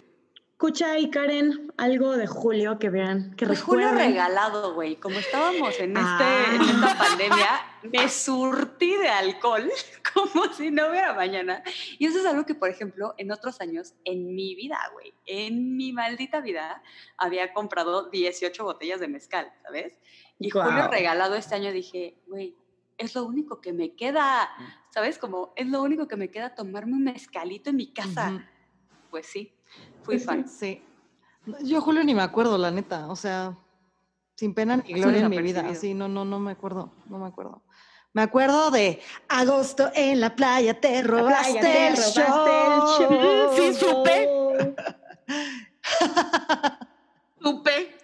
[0.59, 4.13] Escucha y Karen, algo de Julio que vean, que Pues Julio recuerden.
[4.13, 4.95] regalado, güey.
[4.95, 6.45] Como estábamos en, este, Ah.
[6.55, 7.47] en esta pandemia,
[7.83, 9.69] me surtí de alcohol
[10.15, 11.61] como si no hubiera mañana.
[11.99, 15.77] Y eso es algo que, por ejemplo, en otros años, en mi vida, güey, en
[15.77, 16.81] mi maldita vida,
[17.17, 19.95] había comprado 18 botellas de mezcal, ¿sabes?
[20.39, 20.89] Y Julio Guau.
[20.89, 22.55] regalado este año dije, güey,
[22.97, 24.49] es lo único que me queda,
[24.89, 25.19] ¿sabes?
[25.19, 28.31] Como es lo único que me queda tomarme un mezcalito en mi casa.
[28.31, 28.41] Ujú.
[29.11, 29.53] Pues sí,
[30.03, 30.25] fui sí.
[30.25, 30.47] fan.
[30.47, 30.83] Sí.
[31.63, 33.07] Yo, Julio, ni me acuerdo, la neta.
[33.09, 33.57] O sea,
[34.35, 35.61] sin pena ni gloria en mi vida.
[35.61, 35.81] desapercibido.
[35.81, 36.91] Sí, no, no, no me acuerdo.
[37.07, 37.63] No me acuerdo.
[38.13, 43.13] Me acuerdo de agosto en la playa, te robaste, playa, te el, robaste show.
[43.13, 43.55] el show.
[43.55, 44.29] Sí, supe.
[47.41, 47.97] Supe.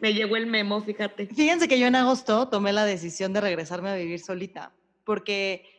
[0.00, 1.26] Me llegó el memo, fíjate.
[1.26, 4.72] Fíjense que yo en agosto tomé la decisión de regresarme a vivir solita,
[5.04, 5.73] porque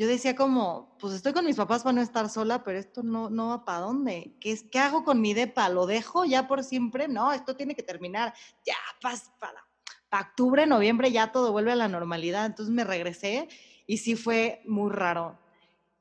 [0.00, 3.28] yo decía como, pues estoy con mis papás para no estar sola, pero esto no,
[3.28, 4.34] no va para dónde.
[4.40, 5.68] ¿Qué, ¿Qué hago con mi depa?
[5.68, 7.06] ¿Lo dejo ya por siempre?
[7.06, 8.32] No, esto tiene que terminar.
[8.64, 9.62] Ya, pas- para,
[10.08, 12.46] para octubre, noviembre ya todo vuelve a la normalidad.
[12.46, 13.46] Entonces me regresé
[13.86, 15.38] y sí fue muy raro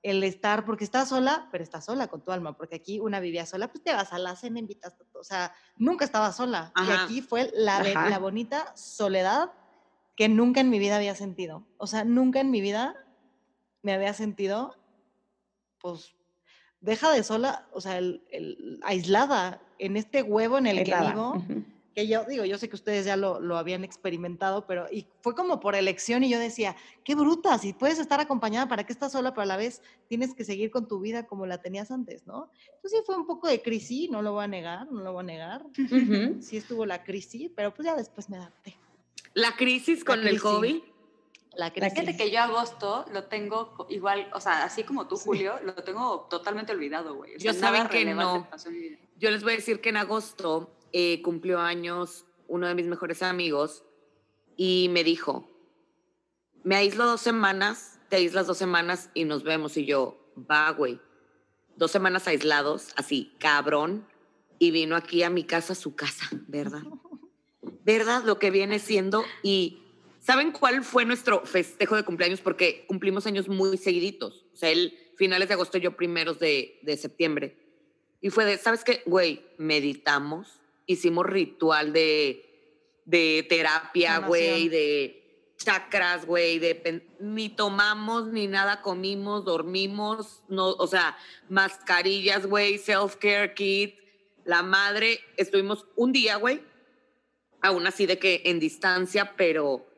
[0.02, 3.46] el estar, porque estás sola, pero estás sola con tu alma, porque aquí una vivía
[3.46, 6.72] sola, pues te vas a la cena, invitas o sea, nunca estaba sola.
[6.78, 7.04] Y Ajá.
[7.04, 9.52] aquí fue la, la bonita soledad
[10.16, 11.68] que nunca en mi vida había sentido.
[11.78, 12.96] O sea, nunca en mi vida
[13.82, 14.76] me había sentido,
[15.80, 16.14] pues,
[16.82, 21.04] deja de sola, o sea, el- el- aislada en este huevo en el Aislada.
[21.06, 21.64] que vivo Ujú.
[21.96, 25.36] que yo digo, yo sé que ustedes ya lo, lo habían experimentado, pero y fue
[25.36, 29.12] como por elección y yo decía, qué bruta, si puedes estar acompañada, ¿para qué estás
[29.12, 29.32] sola?
[29.34, 32.50] Pero a la vez tienes que seguir con tu vida como la tenías antes, ¿no?
[32.76, 35.22] Entonces sí fue un poco de crisis, no lo voy a negar, no lo voy
[35.22, 35.66] a negar.
[35.66, 36.42] Ujú.
[36.42, 38.78] Sí estuvo la crisis, pero pues ya después me adapté.
[39.34, 40.42] La crisis con el crisis.
[40.42, 40.82] COVID.
[41.56, 41.94] La crisis.
[41.94, 45.24] Fíjate que yo agosto lo tengo igual, o sea, así como tú, Sí.
[45.26, 47.36] Julio, lo tengo totalmente olvidado, güey.
[47.36, 48.48] O Yo sea, saben que no.
[49.18, 53.22] Yo les voy a decir que en agosto eh, cumplió años uno de mis mejores
[53.22, 53.84] amigos
[54.56, 55.50] y me dijo,
[56.64, 59.78] me aíslo dos semanas, te aíslas dos semanas y nos vemos.
[59.78, 61.00] Y yo, va, güey.
[61.76, 64.08] Dos semanas aislados, así, cabrón.
[64.58, 66.82] Y vino aquí a mi casa, a su casa, ¿verdad?
[67.84, 68.24] ¿Verdad?
[68.24, 69.24] Lo que viene siendo.
[69.44, 69.84] Y
[70.20, 72.42] ¿saben cuál fue nuestro festejo de cumpleaños?
[72.42, 74.46] Porque cumplimos años muy seguiditos.
[74.54, 77.58] O sea, él finales de agosto, yo primeros de, de septiembre.
[78.22, 79.04] Y fue de, ¿sabes qué?
[79.06, 88.48] Güey, meditamos, hicimos ritual de, de terapia, güey, de chakras, güey, de ni tomamos, ni
[88.48, 91.18] nada comimos, dormimos, no, o sea,
[91.50, 93.96] mascarillas, güey, self-care kit,
[94.46, 96.64] la madre, estuvimos un día, güey,
[97.62, 99.89] aún así de que en distancia, pero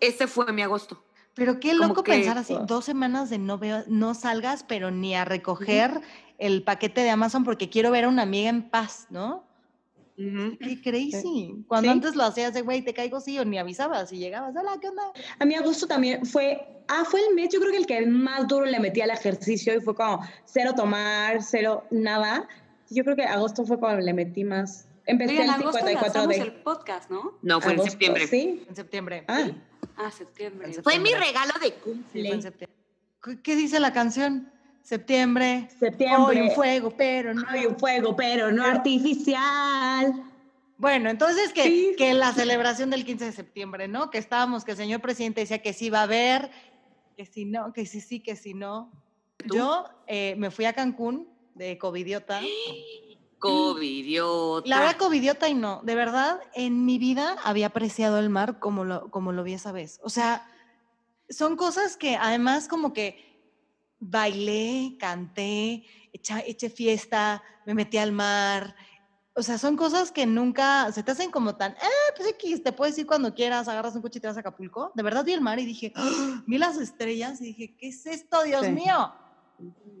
[0.00, 1.02] ese fue mi agosto.
[1.34, 5.14] Pero qué loco que- pensar así, dos semanas de no veo, no salgas, pero ni
[5.14, 6.00] a recoger
[6.38, 9.44] el paquete de Amazon porque quiero ver a una amiga en paz, ¿no?
[10.16, 11.62] Qué crazy.
[11.68, 11.92] Cuando Sí.
[11.92, 14.88] antes lo hacías de, güey, te caigo sí o ni avisabas y llegabas, hola, ¿qué
[14.88, 15.02] onda?
[15.38, 18.48] A mí agosto también fue, ah, fue el mes, yo creo que el que más
[18.48, 22.48] duro le metí al ejercicio y fue como cero tomar, cero nada.
[22.88, 24.88] Yo creo que agosto fue cuando le metí más.
[25.04, 27.34] Empecé Oigan, en el agosto 54 lanzamos de el podcast, ¿no?
[27.42, 28.26] No, fue en agosto, septiembre.
[28.26, 28.64] Sí.
[28.68, 29.24] En septiembre.
[29.28, 29.48] Ah,
[29.96, 30.72] Ah, septiembre.
[30.82, 32.42] Fue mi regalo de Sí, fue en Ley.
[32.42, 32.76] septiembre.
[33.22, 34.50] ¿Qué- ¿Qué dice la canción?
[34.82, 35.68] Septiembre.
[35.80, 36.38] septiembre.
[36.40, 37.44] Hoy un fuego, pero no.
[37.48, 40.22] Hay un fuego, pero no artificial.
[40.78, 41.94] Bueno, entonces que, Sí.
[41.96, 44.10] que la celebración del 15 de septiembre, ¿no?
[44.10, 46.50] Que estábamos, que el señor presidente decía que sí va a haber,
[47.16, 48.92] que si no, que sí sí, que si no.
[49.38, 49.56] ¿Tú?
[49.56, 52.40] Yo eh, me fui a Cancún de covidiota.
[53.46, 54.68] Covidiota.
[54.68, 55.80] La verdad, covidiota y no.
[55.84, 59.72] De verdad, en mi vida había apreciado el mar como lo, como lo vi esa
[59.72, 60.00] vez.
[60.02, 60.46] O sea,
[61.28, 63.24] son cosas que además como que
[63.98, 68.74] bailé, canté, echa- eché fiesta, me metí al mar.
[69.34, 72.72] O sea, son cosas que nunca se te hacen como tan, eh, pues X, te
[72.72, 74.92] puedes ir cuando quieras, agarras un coche y te vas a Acapulco.
[74.94, 76.42] De verdad vi el mar y dije, ¡Ah!
[76.46, 78.72] vi las estrellas y dije, ¿qué es esto, Dios Sí.
[78.72, 79.12] mío?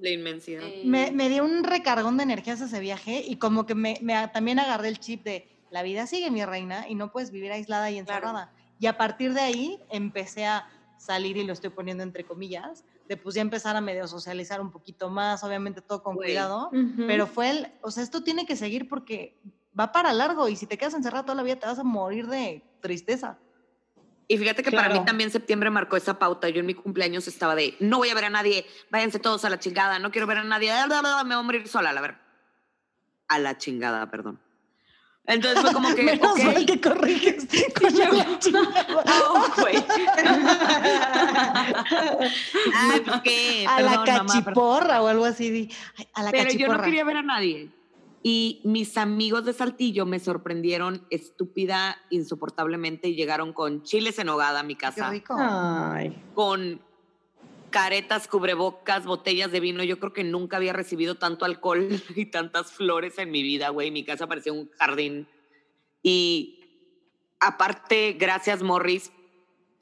[0.00, 0.62] La inmensidad.
[0.64, 3.98] Eh, me, me dio un recargón de energías ese viaje y como que me,
[4.32, 7.90] también agarré el chip de la vida sigue mi reina y no puedes vivir aislada
[7.90, 8.28] y Claro.
[8.28, 8.52] encerrada.
[8.78, 10.64] Y a partir de ahí empecé a
[10.98, 14.70] salir y lo estoy poniendo entre comillas, de pues ya empezar a medio socializar un
[14.70, 16.70] poquito más, obviamente todo con cuidado,
[17.06, 19.40] pero fue el, o sea, esto tiene que seguir porque
[19.78, 22.26] va para largo y si te quedas encerrado toda la vida te vas a morir
[22.28, 23.40] de tristeza.
[24.28, 26.48] Y fíjate que para mí también septiembre marcó esa pauta.
[26.48, 29.50] Yo en mi cumpleaños estaba de, no voy a ver a nadie, váyanse todos a
[29.50, 32.20] la chingada, no quiero ver a nadie, me voy a morir sola, la verdad.
[33.28, 34.40] A la chingada, perdón.
[35.26, 38.86] Entonces fue como que, Menos ok, mal que corriges con la chingada.
[39.28, 39.76] Oh, güey.
[42.74, 45.50] ay, pues qué, A la mamá, cachiporra o algo así.
[45.50, 47.70] di, "Ay, a la Pero yo no quería ver a nadie.
[48.28, 54.58] Y mis amigos de Saltillo me sorprendieron estúpida, insoportablemente, y llegaron con chiles en hogada
[54.58, 55.36] a mi Qué casa, rico.
[55.38, 56.20] Ay.
[56.34, 56.80] con
[57.70, 59.84] caretas, cubrebocas, botellas de vino.
[59.84, 63.92] Yo creo que nunca había recibido tanto alcohol y tantas flores en mi vida, güey.
[63.92, 65.28] Mi casa parecía un jardín.
[66.02, 66.64] Y
[67.38, 69.12] aparte, gracias, Morris,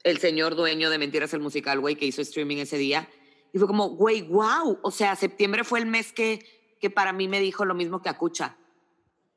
[0.03, 3.09] el señor dueño de Mentiras el Musical, güey, que hizo streaming ese día.
[3.53, 4.77] Y fue como, güey, wow.
[4.83, 6.45] O sea, septiembre fue el mes que,
[6.85, 8.57] que para mí me dijo lo mismo que Acucha.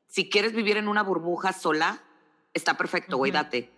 [0.06, 2.02] Si quieres vivir en una burbuja sola,
[2.52, 3.70] está perfecto, güey, date.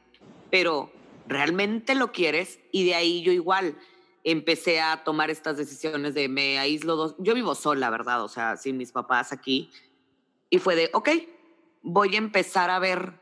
[0.51, 0.91] Pero
[1.29, 3.79] realmente lo quieres y de ahí yo igual
[4.25, 7.15] empecé a tomar estas decisiones de me aíslo dos.
[7.19, 8.25] Yo vivo sola, ¿verdad?
[8.25, 9.71] O sea, sin mis papás aquí.
[10.51, 11.11] Y fue de, ok,
[11.83, 13.21] voy a empezar a ver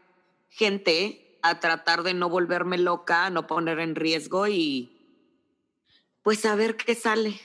[0.48, 4.96] gente, a tratar de no volverme loca, no poner en riesgo y
[6.22, 7.38] pues a ver qué sale.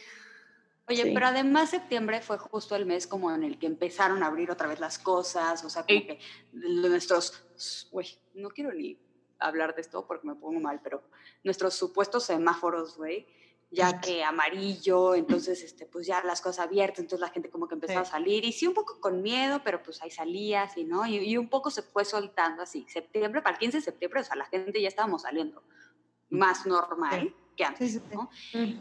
[0.90, 1.12] Oye, Sí.
[1.14, 4.68] pero además septiembre fue justo el mes como en el que empezaron a abrir otra
[4.68, 6.08] vez las cosas, o sea, como Sí.
[6.08, 6.20] que
[6.52, 9.00] nuestros, güey, no quiero ni
[9.40, 11.04] hablar de esto porque me pongo mal, pero
[11.44, 13.26] nuestros supuestos semáforos, güey,
[13.72, 17.76] ya que amarillo, entonces, este, pues ya las cosas abiertas, entonces la gente como que
[17.76, 18.00] empezó Sí.
[18.00, 21.18] a salir, y sí un poco con miedo, pero pues ahí salías, y no, y,
[21.18, 24.36] y un poco se fue soltando así, septiembre, para el 15 de septiembre, o sea,
[24.36, 25.64] la gente ya estábamos saliendo
[26.30, 27.36] más normal Sí.
[27.56, 28.16] Que antes, Sí, sí, sí.
[28.16, 28.30] ¿no?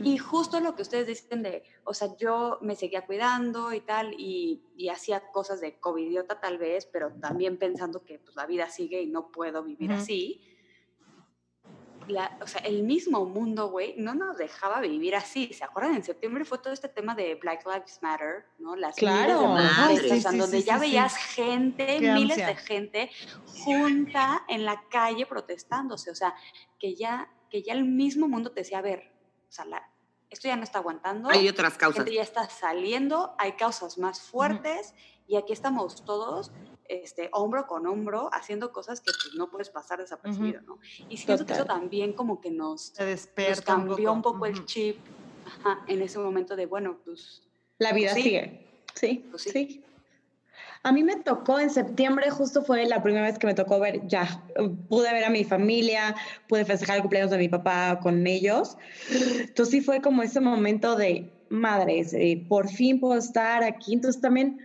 [0.03, 4.14] Y justo lo que ustedes dicen de, o sea, yo me seguía cuidando y tal,
[4.18, 8.68] y, y hacía cosas de covidiota tal vez, pero también pensando que pues, la vida
[8.70, 10.01] sigue y no puedo vivir Ujú.
[10.01, 10.41] así.
[12.09, 15.53] La- o sea, el mismo mundo, güey, no nos dejaba vivir así.
[15.53, 15.95] ¿Se acuerdan?
[15.95, 18.75] En septiembre fue todo este tema de Black Lives Matter, ¿no?
[18.75, 19.41] Las Claro.
[19.43, 19.95] de Madre.
[20.01, 20.87] protestas, Sí, o sea, sí, donde sí, ya sí, sí.
[20.91, 22.47] veías gente, Qué miles ansia.
[22.49, 23.11] de gente
[23.64, 26.11] junta en la calle protestándose.
[26.11, 26.35] O sea,
[26.81, 29.13] que ya, que ya el mismo mundo te decía, a ver,
[29.47, 29.87] o sea, la-
[30.31, 31.29] esto ya no está aguantando.
[31.29, 31.97] Hay otras La causas.
[31.99, 34.95] gente ya está saliendo, hay causas más fuertes
[35.27, 36.51] y aquí estamos todos
[36.89, 40.79] este, hombro con hombro haciendo cosas que pues, no puedes pasar desapercibido, ¿no?
[41.11, 41.81] Y siento que eso Total.
[41.81, 44.45] también como que nos, nos cambió un poco, Ujú.
[44.47, 44.99] el chip
[45.47, 47.43] ajá, en ese momento de, bueno, pues
[47.79, 48.23] La vida Sí.
[48.23, 48.67] sigue.
[48.95, 49.51] Sí, Pues sí.
[49.51, 49.85] sí.
[50.85, 54.01] A mí me tocó en septiembre, justo fue la primera vez que me tocó ver,
[54.09, 54.45] ya,
[54.89, 56.14] pude ver a mi familia,
[56.49, 58.76] pude festejar el cumpleaños de mi papá con ellos.
[59.41, 63.95] Entonces sí fue como ese momento de madres, eh, por fin puedo estar aquí.
[63.95, 64.57] Entonces también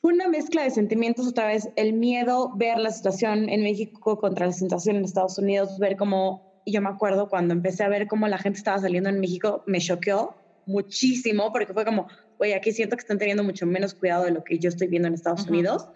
[0.00, 4.46] fue una mezcla de sentimientos otra vez, el miedo, ver la situación en México contra
[4.46, 8.28] la situación en Estados Unidos, ver cómo, yo me acuerdo cuando empecé a ver cómo
[8.28, 12.06] la gente estaba saliendo en México, me choqueó muchísimo porque fue como,
[12.38, 15.08] oye, aquí siento que están teniendo mucho menos cuidado de lo que yo estoy viendo
[15.08, 15.50] en Estados Ujú.
[15.50, 15.86] Unidos.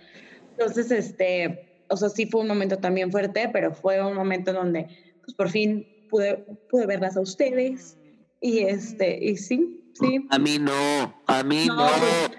[0.51, 4.57] Entonces, este, o sea, sí fue un momento también fuerte, pero fue un momento en
[4.57, 4.87] donde,
[5.25, 7.97] pues por fin pude, pude verlas a ustedes
[8.41, 10.19] y este, y sí, sí.
[10.31, 12.31] A mí no, a mí No, pues,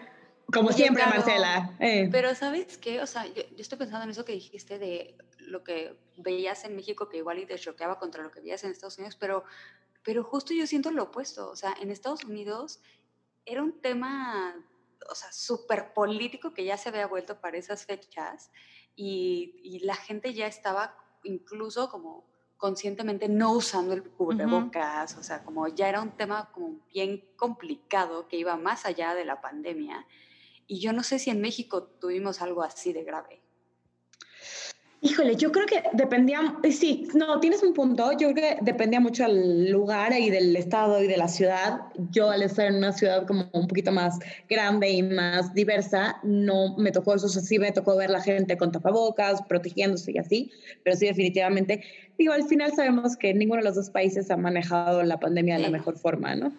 [0.53, 1.75] como Oye, siempre, claro, Marcela.
[1.79, 2.09] eh.
[2.11, 3.01] Pero ¿sabes qué?
[3.01, 6.75] O sea, yo, yo estoy pensando en eso que dijiste de lo que veías en
[6.75, 9.43] México que igual y te choqueaba contra lo que veías en Estados Unidos, pero,
[10.03, 11.49] pero justo yo siento lo opuesto.
[11.49, 12.81] O sea, en Estados Unidos
[13.45, 14.55] era un tema,
[15.09, 18.51] o sea, súper político que ya se había vuelto para esas fechas
[18.95, 22.25] y, y la gente ya estaba incluso como
[22.63, 28.29] conscientemente no usando el cubrebocas, o sea, como ya era un tema como bien complicado
[28.29, 30.07] que iba más allá de la pandemia.
[30.65, 33.41] Y yo no sé si en México tuvimos algo así de grave.
[35.05, 39.01] Híjole, yo creo que dependía, eh, sí, no, tienes un punto, yo creo que dependía
[39.01, 41.81] mucho del lugar y del estado y de la ciudad.
[42.11, 44.17] Yo al estar en una ciudad como un poquito más
[44.49, 48.21] grande y más diversa, no me tocó eso, o sea, sí me tocó ver la
[48.21, 50.51] gente con tapabocas, protegiéndose y así,
[50.83, 51.83] pero sí definitivamente,
[52.17, 55.63] digo, al final sabemos que ninguno de los dos países ha manejado la pandemia de
[55.63, 56.53] la mejor forma, ¿no?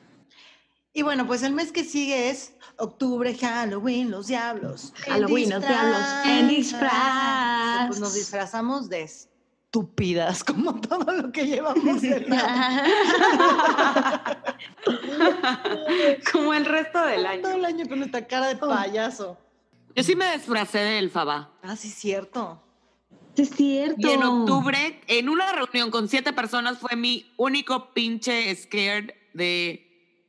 [0.97, 4.95] Y bueno, pues el mes que sigue es octubre, Halloween, los diablos.
[5.07, 7.89] en Halloween, los diablos, en disfraz.
[7.89, 12.85] Pues nos disfrazamos de estúpidas, como todo lo que llevamos el año.
[16.33, 17.59] Como el resto del Todo año.
[17.59, 19.37] el año con esta cara de payaso.
[19.97, 21.51] Yo sí me disfracé de Elfaba.
[21.63, 22.61] Ah, sí, cierto.
[23.35, 23.97] Sí, Es cierto.
[24.07, 29.84] Y en octubre, en una reunión con siete personas, fue mi único pinche scared de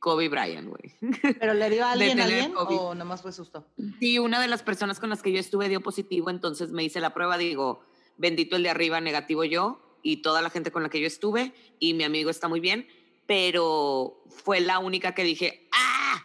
[0.06, 0.94] Kobe Bryant, güey.
[1.40, 3.66] ¿Pero le dio a alguien, alguien o nomás fue susto?
[3.98, 7.00] Sí, una de las personas con las que yo estuve dio positivo, entonces me hice
[7.00, 7.80] la prueba, digo,
[8.16, 11.52] bendito el de arriba, negativo yo, y toda la gente con la que yo estuve,
[11.80, 12.86] y mi amigo está muy bien,
[13.26, 16.22] pero fue la única que dije, ¡ah!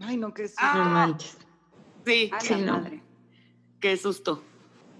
[0.00, 0.62] Ay, no, qué susto.
[0.64, 0.74] Ah.
[0.74, 1.38] No manches.
[2.04, 2.72] Sí, no.
[2.72, 3.00] madre.
[3.78, 4.42] qué susto.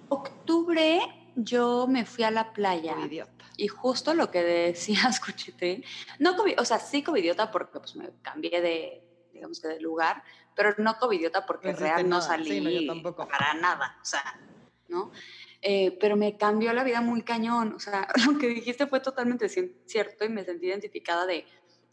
[0.08, 1.00] Octubre
[1.34, 2.94] yo me fui a la playa.
[3.04, 3.39] Idiota.
[3.60, 5.84] Y justo lo que decías, Cuchitrín,
[6.18, 9.02] no o sea, sí covidiota porque pues me cambié de,
[9.34, 10.22] digamos que de lugar,
[10.56, 12.22] pero no covidiota porque No hiciste real no nada.
[12.22, 13.28] salí Sí, no, yo tampoco.
[13.28, 14.40] para nada, o sea,
[14.88, 15.12] ¿no?
[15.60, 19.50] Eh, pero me cambió la vida muy cañón, o sea, lo que dijiste fue totalmente
[19.50, 21.44] cierto y me sentí identificada de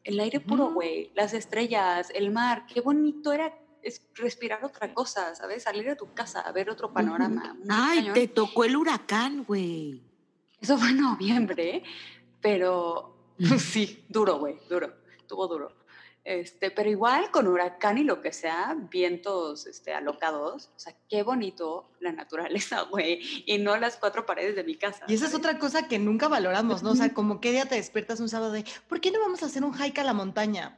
[0.05, 5.35] el aire puro, güey, las estrellas, el mar, qué bonito era es respirar otra cosa,
[5.35, 5.63] ¿sabes?
[5.63, 7.57] Salir de tu casa, a ver otro panorama.
[7.69, 8.13] Ay, cañón.
[8.13, 10.07] te tocó el huracán, güey.
[10.61, 11.83] Eso fue en noviembre,
[12.41, 15.71] pero pues sí, duro, güey, duro, estuvo duro.
[16.23, 21.23] Este, pero igual con huracán y lo que sea, vientos este, alocados, o sea, qué
[21.23, 25.05] bonito la naturaleza, güey, y no las cuatro paredes de mi casa.
[25.07, 25.45] Y esa es ¿sabes?
[25.45, 26.91] otra cosa que nunca valoramos, ¿no?
[26.91, 29.45] O sea, como qué día te despiertas un sábado de, ¿por qué no vamos a
[29.45, 30.77] hacer un hike a la montaña?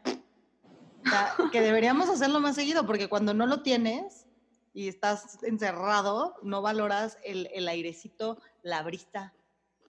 [1.04, 4.28] O sea, que deberíamos hacerlo más seguido, porque cuando no lo tienes
[4.76, 9.34] y estás encerrado, no valoras el, el airecito, la brisa,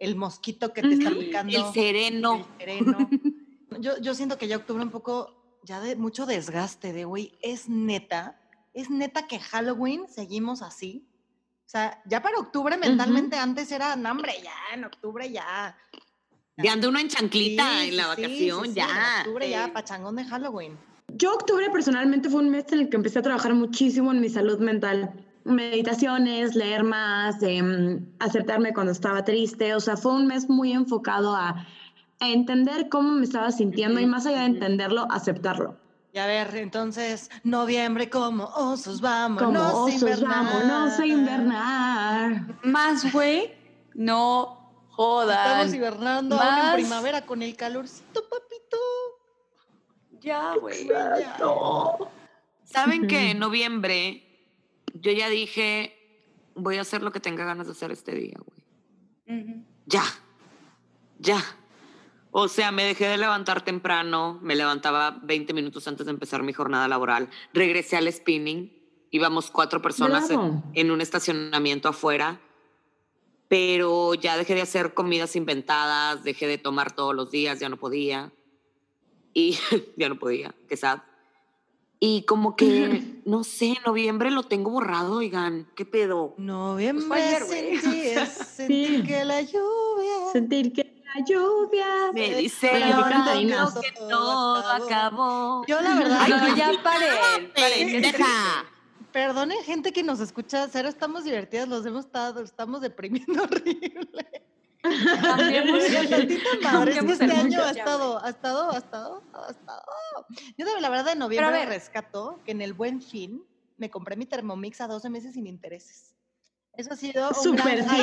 [0.01, 1.57] el mosquito que te está picando.
[1.57, 2.49] El sereno.
[2.59, 3.11] el sereno.
[3.79, 7.69] Yo, yo siento que ya octubre un poco, ya de mucho desgaste de, güey, es
[7.69, 8.41] neta,
[8.75, 11.07] es neta que Halloween seguimos así.
[11.67, 15.79] O sea, ya para octubre mentalmente antes era, no, hombre, ya, en octubre ya.
[16.57, 18.89] Ya anda uno en chanclita Sí, en la vacación, sí, sí, ya.
[18.89, 20.77] En octubre ya, pachangón de Halloween.
[21.15, 24.29] Yo octubre personalmente fue un mes en el que empecé a trabajar muchísimo en mi
[24.29, 25.15] salud mental.
[25.45, 29.75] Meditaciones, leer más, em, aceptarme cuando estaba triste.
[29.75, 31.67] O sea, fue un mes muy enfocado a,
[32.21, 35.77] a entender cómo me estaba sintiendo y más allá de entenderlo, aceptarlo.
[36.13, 40.45] Y a ver, entonces, noviembre como osos, vámonos Como a osos, invernar.
[40.45, 42.47] vámonos a invernar.
[42.65, 43.55] Más, güey,
[43.95, 45.39] no jodan.
[45.61, 46.75] Estamos hibernando ahora en Más.
[46.75, 48.77] primavera con el calorcito, papito.
[50.21, 50.89] Ya, güey.
[50.89, 51.37] Ya.
[52.65, 54.30] ¿Saben que en noviembre
[55.01, 55.97] yo ya dije,
[56.55, 59.65] voy a hacer lo que tenga ganas de hacer este día, güey?
[59.87, 60.05] Ya,
[61.19, 61.43] ya.
[62.33, 66.53] O sea, me dejé de levantar temprano, me levantaba 20 minutos antes de empezar mi
[66.53, 68.73] jornada laboral, regresé al spinning,
[69.11, 72.41] íbamos cuatro personas en, en un estacionamiento afuera,
[73.49, 77.79] pero ya dejé de hacer comidas inventadas, dejé de tomar todos los días, ya no
[77.79, 78.33] podía.
[79.33, 79.59] Y
[79.97, 81.01] ya no podía, qué sad.
[82.03, 86.35] Y como que, no sé, noviembre lo tengo borrado, oigan, ¿qué pedo?
[86.39, 87.79] Noviembre Pues ayer, güey.
[87.79, 89.03] sentí, es sentir Sí.
[89.07, 90.33] que la lluvia...
[90.33, 91.87] Sentir que la lluvia.
[92.15, 93.75] Me dice cantarinas.
[93.75, 95.65] que todo acabó.
[95.67, 98.15] Yo la verdad, Ay, no, no, ya triste.
[99.13, 104.43] perdonen gente que nos escucha, cero estamos divertidas, los hemos estado, estamos deprimiendo horrible.
[104.83, 109.51] Cambiemos madre, es que cambiemos este el año ha estado, ha estado, ha estado, ha
[109.51, 109.83] estado.
[110.57, 111.69] Yo de la verdad de noviembre ver.
[111.69, 113.45] rescato que en el buen fin
[113.77, 116.15] me compré mi Thermomix a 12 meses sin intereses.
[116.75, 117.97] Eso ha sido un Súper gran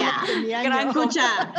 [0.46, 0.70] mi año.
[0.70, 1.54] Gran Escucha,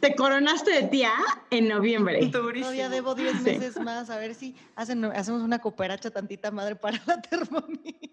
[0.00, 1.12] te coronaste de tía
[1.50, 2.26] en noviembre.
[2.28, 3.42] Todavía debo 10 Sí.
[3.44, 8.10] meses más, a ver si hacen, hacemos una cooperacha tantita madre para la Thermomix.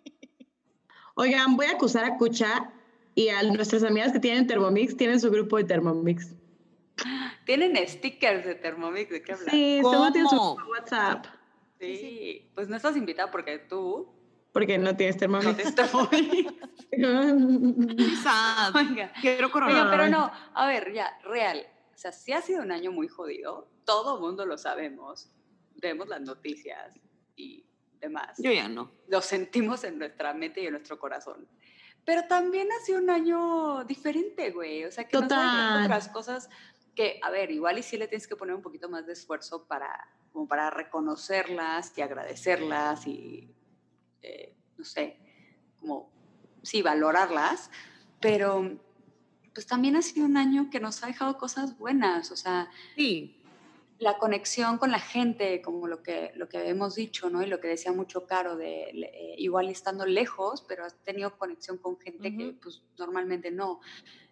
[1.15, 2.71] Oigan, voy a acusar a Cucha
[3.15, 6.33] y a nuestras amigas que tienen Thermomix, tienen su grupo de Thermomix.
[7.45, 9.51] Tienen stickers de Thermomix, ¿de qué hablas?
[9.51, 9.81] Sí,
[10.13, 11.25] tienen su WhatsApp,
[11.79, 14.07] Sí, pues no estás invitada porque tú
[14.51, 15.73] porque no tienes no Thermomix.
[16.97, 18.15] muy...
[18.21, 18.75] Sad.
[18.75, 19.87] Oiga, Quiero coronar.
[19.87, 21.65] oiga, pero no, a ver, ya, real.
[21.93, 25.31] O sea, sí ha sido un año muy jodido, todo mundo lo sabemos,
[25.75, 26.99] vemos las noticias
[27.35, 27.65] y
[27.99, 28.37] demás.
[28.39, 28.91] Yo ya no.
[29.07, 31.47] Lo sentimos en nuestra mente y en nuestro corazón.
[32.05, 34.85] Pero también ha sido un año diferente, güey.
[34.85, 35.83] O sea, que nos ha dejado Total.
[35.85, 36.49] otras cosas
[36.95, 39.65] que, a ver, igual y sí le tienes que poner un poquito más de esfuerzo
[39.67, 43.53] para, como para reconocerlas y agradecerlas y,
[44.21, 45.17] eh, no sé,
[45.79, 46.11] como,
[46.63, 47.69] sí, valorarlas.
[48.19, 48.79] Pero,
[49.53, 52.31] pues también ha sido un año que nos ha dejado cosas buenas.
[52.31, 53.40] O sea, Sí.
[54.01, 57.43] La conexión con la gente, como lo que, lo que hemos dicho, ¿no?
[57.43, 61.77] Y lo que decía mucho Caro, de eh, igual estando lejos, pero has tenido conexión
[61.77, 63.79] con gente que pues normalmente no.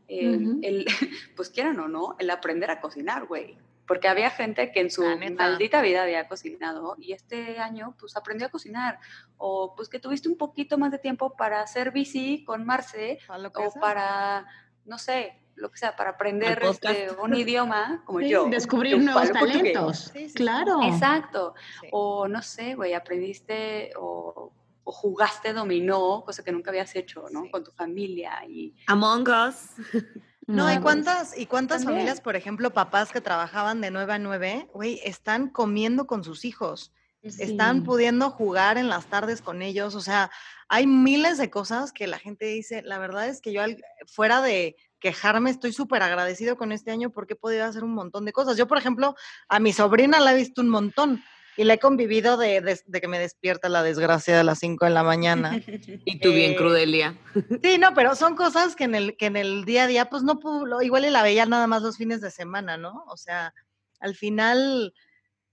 [0.07, 0.85] Eh, el,
[1.35, 3.57] pues quieran o no, el aprender a cocinar, güey.
[3.85, 5.43] Porque había gente que en su neta.
[5.43, 8.99] maldita vida había cocinado y este año pues aprendió a cocinar.
[9.37, 13.69] O pues que tuviste un poquito más de tiempo para hacer bici con Marce o
[13.71, 13.79] sea.
[13.79, 14.47] para,
[14.85, 18.45] no sé, lo que sea, para aprender este, un idioma como Sí, yo.
[18.45, 20.11] descubrir nuevos talentos.
[20.13, 20.33] Sí, sí, sí.
[20.35, 20.81] claro.
[20.83, 21.53] Exacto.
[21.81, 21.87] Sí.
[21.91, 24.51] O no sé, güey, aprendiste o,
[24.83, 27.43] o jugaste dominó, cosa que nunca habías hecho, ¿no?
[27.43, 27.51] Sí.
[27.51, 29.71] Con tu familia y Among Us.
[30.47, 31.99] No, ¿y cuántas, y cuántas También.
[31.99, 36.43] familias, por ejemplo, papás que trabajaban de 9 a 9, güey, están comiendo con sus
[36.43, 36.91] hijos?
[37.21, 40.31] están pudiendo jugar en las tardes con ellos, o sea,
[40.69, 44.41] hay miles de cosas que la gente dice, la verdad es que yo al- fuera
[44.41, 48.33] de quejarme estoy súper agradecido con este año porque he podido hacer un montón de
[48.33, 48.57] cosas.
[48.57, 49.15] Yo, por ejemplo,
[49.47, 51.23] a mi sobrina la he visto un montón
[51.57, 54.85] y la he convivido de, de- de que me despierta la desgracia de las 5
[54.85, 55.51] de la mañana.
[56.05, 57.17] Y tú bien Eh, crudelia.
[57.63, 60.23] Sí, no, pero son cosas que en el, que en el día a día, pues
[60.23, 63.03] no puedo, lo- igual y la veía nada más los fines de semana, ¿no?
[63.07, 63.53] O sea,
[63.99, 64.93] al final,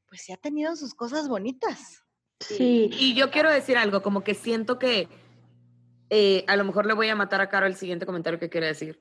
[0.09, 2.03] pues sí ha tenido sus cosas bonitas.
[2.41, 2.89] Sí.
[2.93, 5.09] Y yo quiero decir algo, como que siento que
[6.11, 8.69] eh, a lo mejor le voy a matar a Caro el siguiente comentario que quiere
[8.69, 9.01] decir.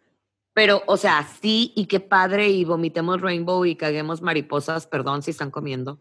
[0.55, 5.31] Pero, o sea, sí, y qué padre, y vomitemos rainbow y caguemos mariposas, perdón si
[5.31, 5.99] están comiendo.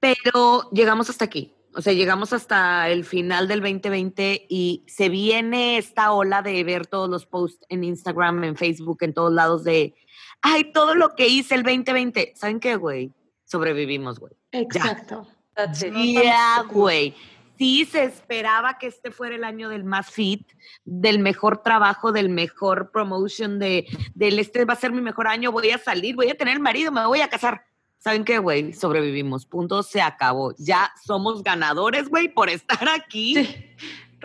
[0.00, 1.54] Pero llegamos hasta aquí.
[1.76, 6.88] O sea, llegamos hasta el final del 2020 y se viene esta ola de ver
[6.88, 9.94] todos los posts en Instagram, en Facebook, en todos lados de,
[10.40, 12.32] ay, todo lo que hice el 2020.
[12.34, 13.12] ¿Saben qué, güey?
[13.44, 14.32] Sobrevivimos, güey.
[14.50, 15.28] Exacto.
[15.54, 15.94] That's it.
[15.94, 17.14] Ya, güey.
[17.62, 20.50] Sí, se esperaba que este fuera el año del más fit,
[20.84, 23.86] del mejor trabajo, del mejor promotion, de,
[24.16, 26.90] del este va a ser mi mejor año, voy a salir, voy a tener marido,
[26.90, 27.64] me voy a casar.
[27.98, 28.72] ¿Saben qué, güey?
[28.72, 29.46] Sobrevivimos.
[29.46, 30.56] Punto, se acabó.
[30.58, 33.64] Ya somos ganadores, güey, por estar aquí Sí,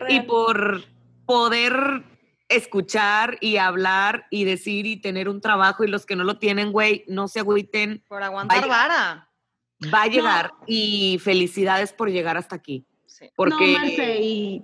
[0.10, 0.86] y por
[1.28, 2.06] poder
[2.50, 6.72] escuchar y hablar y decir y tener un trabajo y los que no lo tienen,
[6.72, 9.30] güey, no se agüiten, Por aguantar vara.
[9.94, 12.84] va a llegar y felicidades por llegar hasta aquí.
[13.08, 13.32] Sí.
[13.36, 14.64] Porque No, Marce, y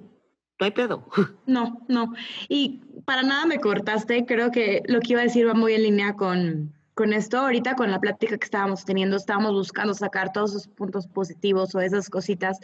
[0.59, 1.07] no hay pedo.
[1.45, 2.13] No, no.
[2.47, 4.25] Y para nada me cortaste.
[4.25, 7.39] Creo que lo que iba a decir va muy en línea con, con esto.
[7.39, 11.81] Ahorita con la plática que estábamos teniendo, estábamos buscando sacar todos esos puntos positivos o
[11.81, 12.59] esas cositas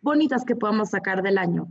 [0.00, 1.68] bonitas que podamos sacar del año.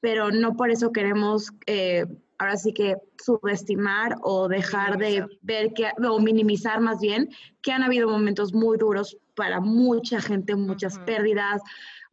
[0.00, 2.04] Pero no por eso queremos, eh,
[2.38, 7.30] ahora sí que subestimar o dejar de ver que, o minimizar más bien,
[7.62, 11.62] que han habido momentos muy duros para mucha gente, muchas pérdidas,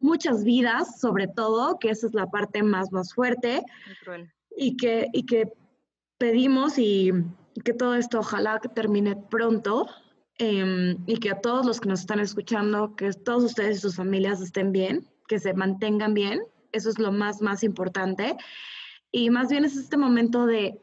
[0.02, 3.64] muchas vidas, sobre todo, que esa es la parte más, más fuerte.
[4.56, 5.54] Y que, y que
[6.18, 7.12] pedimos y,
[7.64, 9.88] que todo esto ojalá que termine pronto
[10.38, 13.96] em, y que a todos los que nos están escuchando, que todos ustedes y sus
[13.96, 16.42] familias estén bien, que se mantengan bien,
[16.72, 18.38] eso es lo más, más importante.
[19.12, 20.80] Y más bien es este momento de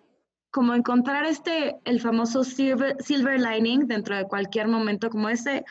[0.50, 5.64] como encontrar este, el famoso silver, silver lining dentro de cualquier momento, como ese,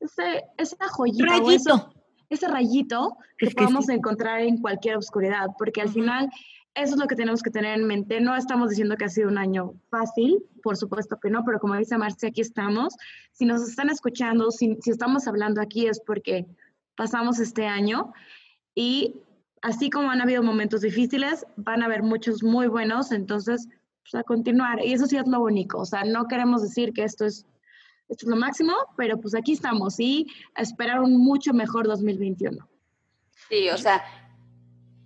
[0.00, 1.94] ese esa joyita o eso-
[2.30, 3.92] ese rayito que Es que podamos sí.
[3.92, 6.30] encontrar en cualquier oscuridad, porque al final
[6.74, 8.20] eso es lo que tenemos que tener en mente.
[8.20, 11.74] No estamos diciendo que ha sido un año fácil, por supuesto que no, pero como
[11.74, 12.94] dice Marcia, aquí estamos.
[13.32, 16.46] Si nos están escuchando, si, si estamos hablando aquí es porque
[16.96, 18.12] pasamos este año
[18.74, 19.16] y
[19.62, 23.68] así como han habido momentos difíciles, van a haber muchos muy buenos, entonces
[24.02, 24.84] pues, a continuar.
[24.84, 27.46] Y eso sí es lo único, o sea, no queremos decir que esto es,
[28.10, 32.68] esto es lo máximo, pero pues aquí estamos y a esperar un mucho mejor 2021.
[33.48, 34.04] Sí, o sea,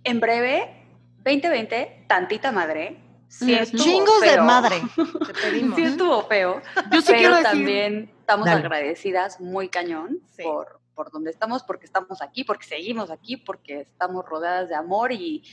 [0.03, 0.83] en breve,
[1.23, 3.01] 2020, tantita madre.
[3.27, 4.75] Sí estuvo Chingos de madre,
[5.27, 5.75] te pedimos.
[5.75, 6.61] Sí estuvo feo.
[6.91, 7.49] Yo sí pero quiero decir.
[7.49, 8.61] también estamos Dale.
[8.61, 10.43] agradecidas muy cañón Sí.
[10.43, 15.11] por, por donde estamos, porque estamos aquí, porque seguimos aquí, porque estamos rodeadas de amor
[15.11, 15.43] y,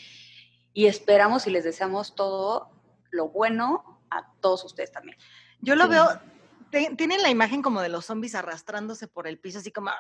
[0.75, 2.71] y esperamos y les deseamos todo
[3.11, 5.17] lo bueno a todos ustedes también.
[5.61, 5.91] Yo lo Sí.
[5.91, 6.07] veo,
[6.97, 9.91] tienen la imagen como de los zombies arrastrándose por el piso, así como...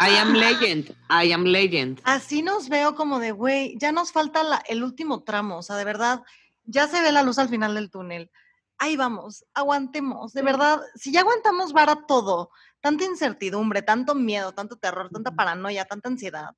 [0.00, 0.90] I am legend.
[1.08, 2.00] I am legend.
[2.04, 5.76] Así nos veo como de, güey, ya nos falta la- el último tramo, o sea,
[5.76, 6.22] de verdad,
[6.64, 8.30] ya se ve la luz al final del túnel.
[8.78, 12.50] Ahí vamos, aguantemos, de verdad, si ya aguantamos vara todo,
[12.80, 16.50] tanta incertidumbre, tanto miedo, tanto terror, tanta paranoia, tanta ansiedad.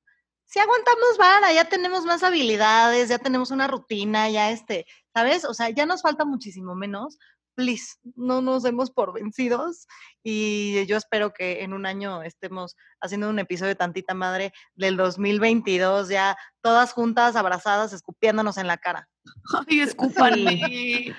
[0.45, 5.45] Si aguantamos vara, ya tenemos más habilidades, ya tenemos una rutina, ya este, ¿sabes?
[5.45, 7.17] O sea, ya nos falta muchísimo menos.
[7.55, 9.87] Please, no nos demos por vencidos
[10.23, 14.97] y yo espero que en un año estemos haciendo un episodio de Tantita Madre del
[14.97, 19.07] 2022, ya todas juntas, abrazadas, escupiéndonos en la cara.
[19.67, 21.15] Ay, escúpanme.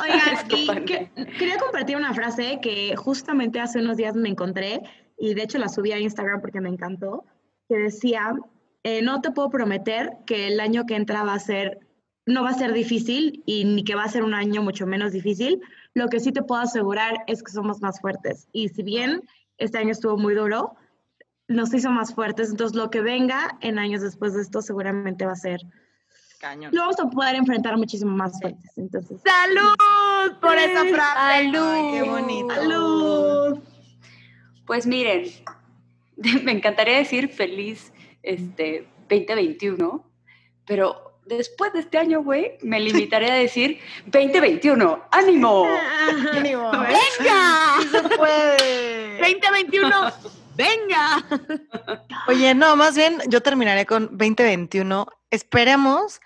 [0.00, 0.84] Oigan, y Discúlpame.
[0.84, 4.82] que- quería compartir una frase que justamente hace unos días me encontré
[5.18, 7.24] y de hecho la subí a Instagram porque me encantó,
[7.68, 8.34] que decía,
[8.82, 11.78] eh, no te puedo prometer que el año que entra va a ser,
[12.26, 15.12] no va a ser difícil y ni que va a ser un año mucho menos
[15.12, 15.60] difícil.
[15.94, 18.48] Lo que sí te puedo asegurar es que somos más fuertes.
[18.52, 19.22] Y si bien
[19.58, 20.74] este año estuvo muy duro,
[21.46, 22.50] nos hizo más fuertes.
[22.50, 25.60] Entonces lo que venga en años después de esto seguramente va a ser,
[26.40, 26.74] Cañón.
[26.74, 28.76] lo vamos a poder enfrentar muchísimo más fuertes.
[28.76, 31.16] Entonces, ¡Salud por esa frase!
[31.16, 31.52] Ay,
[31.92, 32.54] qué bonito.
[32.54, 33.58] ¡Salud!
[34.66, 35.30] Pues miren,
[36.44, 37.92] me encantaría decir feliz
[38.24, 40.04] este 2021,
[40.66, 45.66] pero después de este año, güey, me limitaré a decir 2021, ánimo.
[46.32, 46.70] Ánimo.
[47.18, 47.76] ¡Venga!
[47.82, 49.18] Sí se puede.
[49.18, 49.90] 2021.
[50.56, 51.24] Venga.
[52.28, 55.06] Oye, no, más bien yo terminaré con 2021.
[55.30, 56.20] Esperemos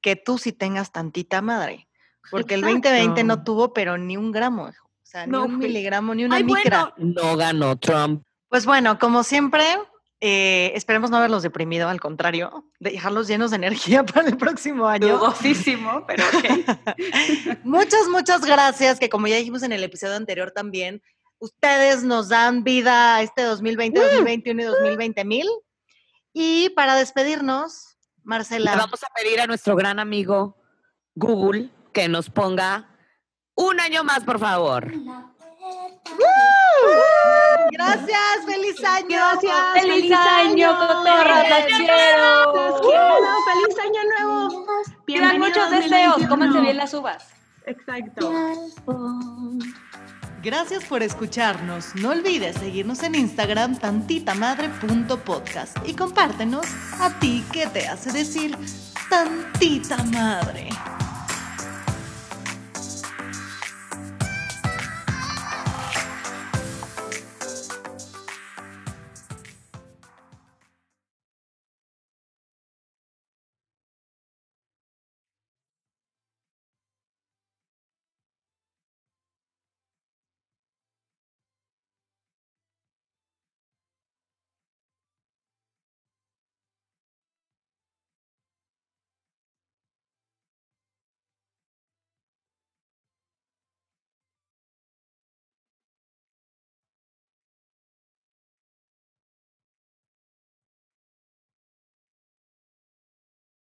[0.00, 1.88] que tú sí tengas tantita madre,
[2.30, 4.86] porque el 2020 no tuvo, pero ni un gramo, hijo.
[4.86, 6.94] o sea, No, ni un miligramo, ni una Ay, micra.
[6.96, 8.22] bueno, no ganó Trump.
[8.48, 9.64] Pues bueno, como siempre,
[10.20, 15.18] eh, esperemos no haberlos deprimido, al contrario, dejarlos llenos de energía para el próximo año.
[15.18, 17.58] Dudosísimo, pero ok.
[17.64, 21.02] Muchas, muchas gracias, que como ya dijimos en el episodio anterior también,
[21.38, 25.46] ustedes nos dan vida a este 2020, 2021 y 2020 mil.
[26.32, 30.56] Y para despedirnos, Le Marcela, vamos a pedir a nuestro gran amigo
[31.14, 32.90] Google que nos ponga
[33.54, 34.92] un año más, por favor.
[37.70, 39.06] Gracias, feliz año.
[39.08, 39.54] Gracias.
[39.74, 41.48] ¡Feliz año, cotorras!
[41.50, 42.52] ¡Las quiero!
[42.54, 43.16] Las quiero.
[43.46, 44.66] ¡Feliz año nuevo!
[45.04, 46.28] Pidan muchos deseos, 2021.
[46.28, 47.28] cómanse bien las uvas.
[47.66, 48.32] Exacto.
[50.42, 51.94] Gracias por escucharnos.
[51.96, 56.66] No olvides seguirnos en Instagram tantitamadre.podcast y compártenos
[57.00, 58.56] a ti qué te hace decir
[59.10, 60.68] tantita madre.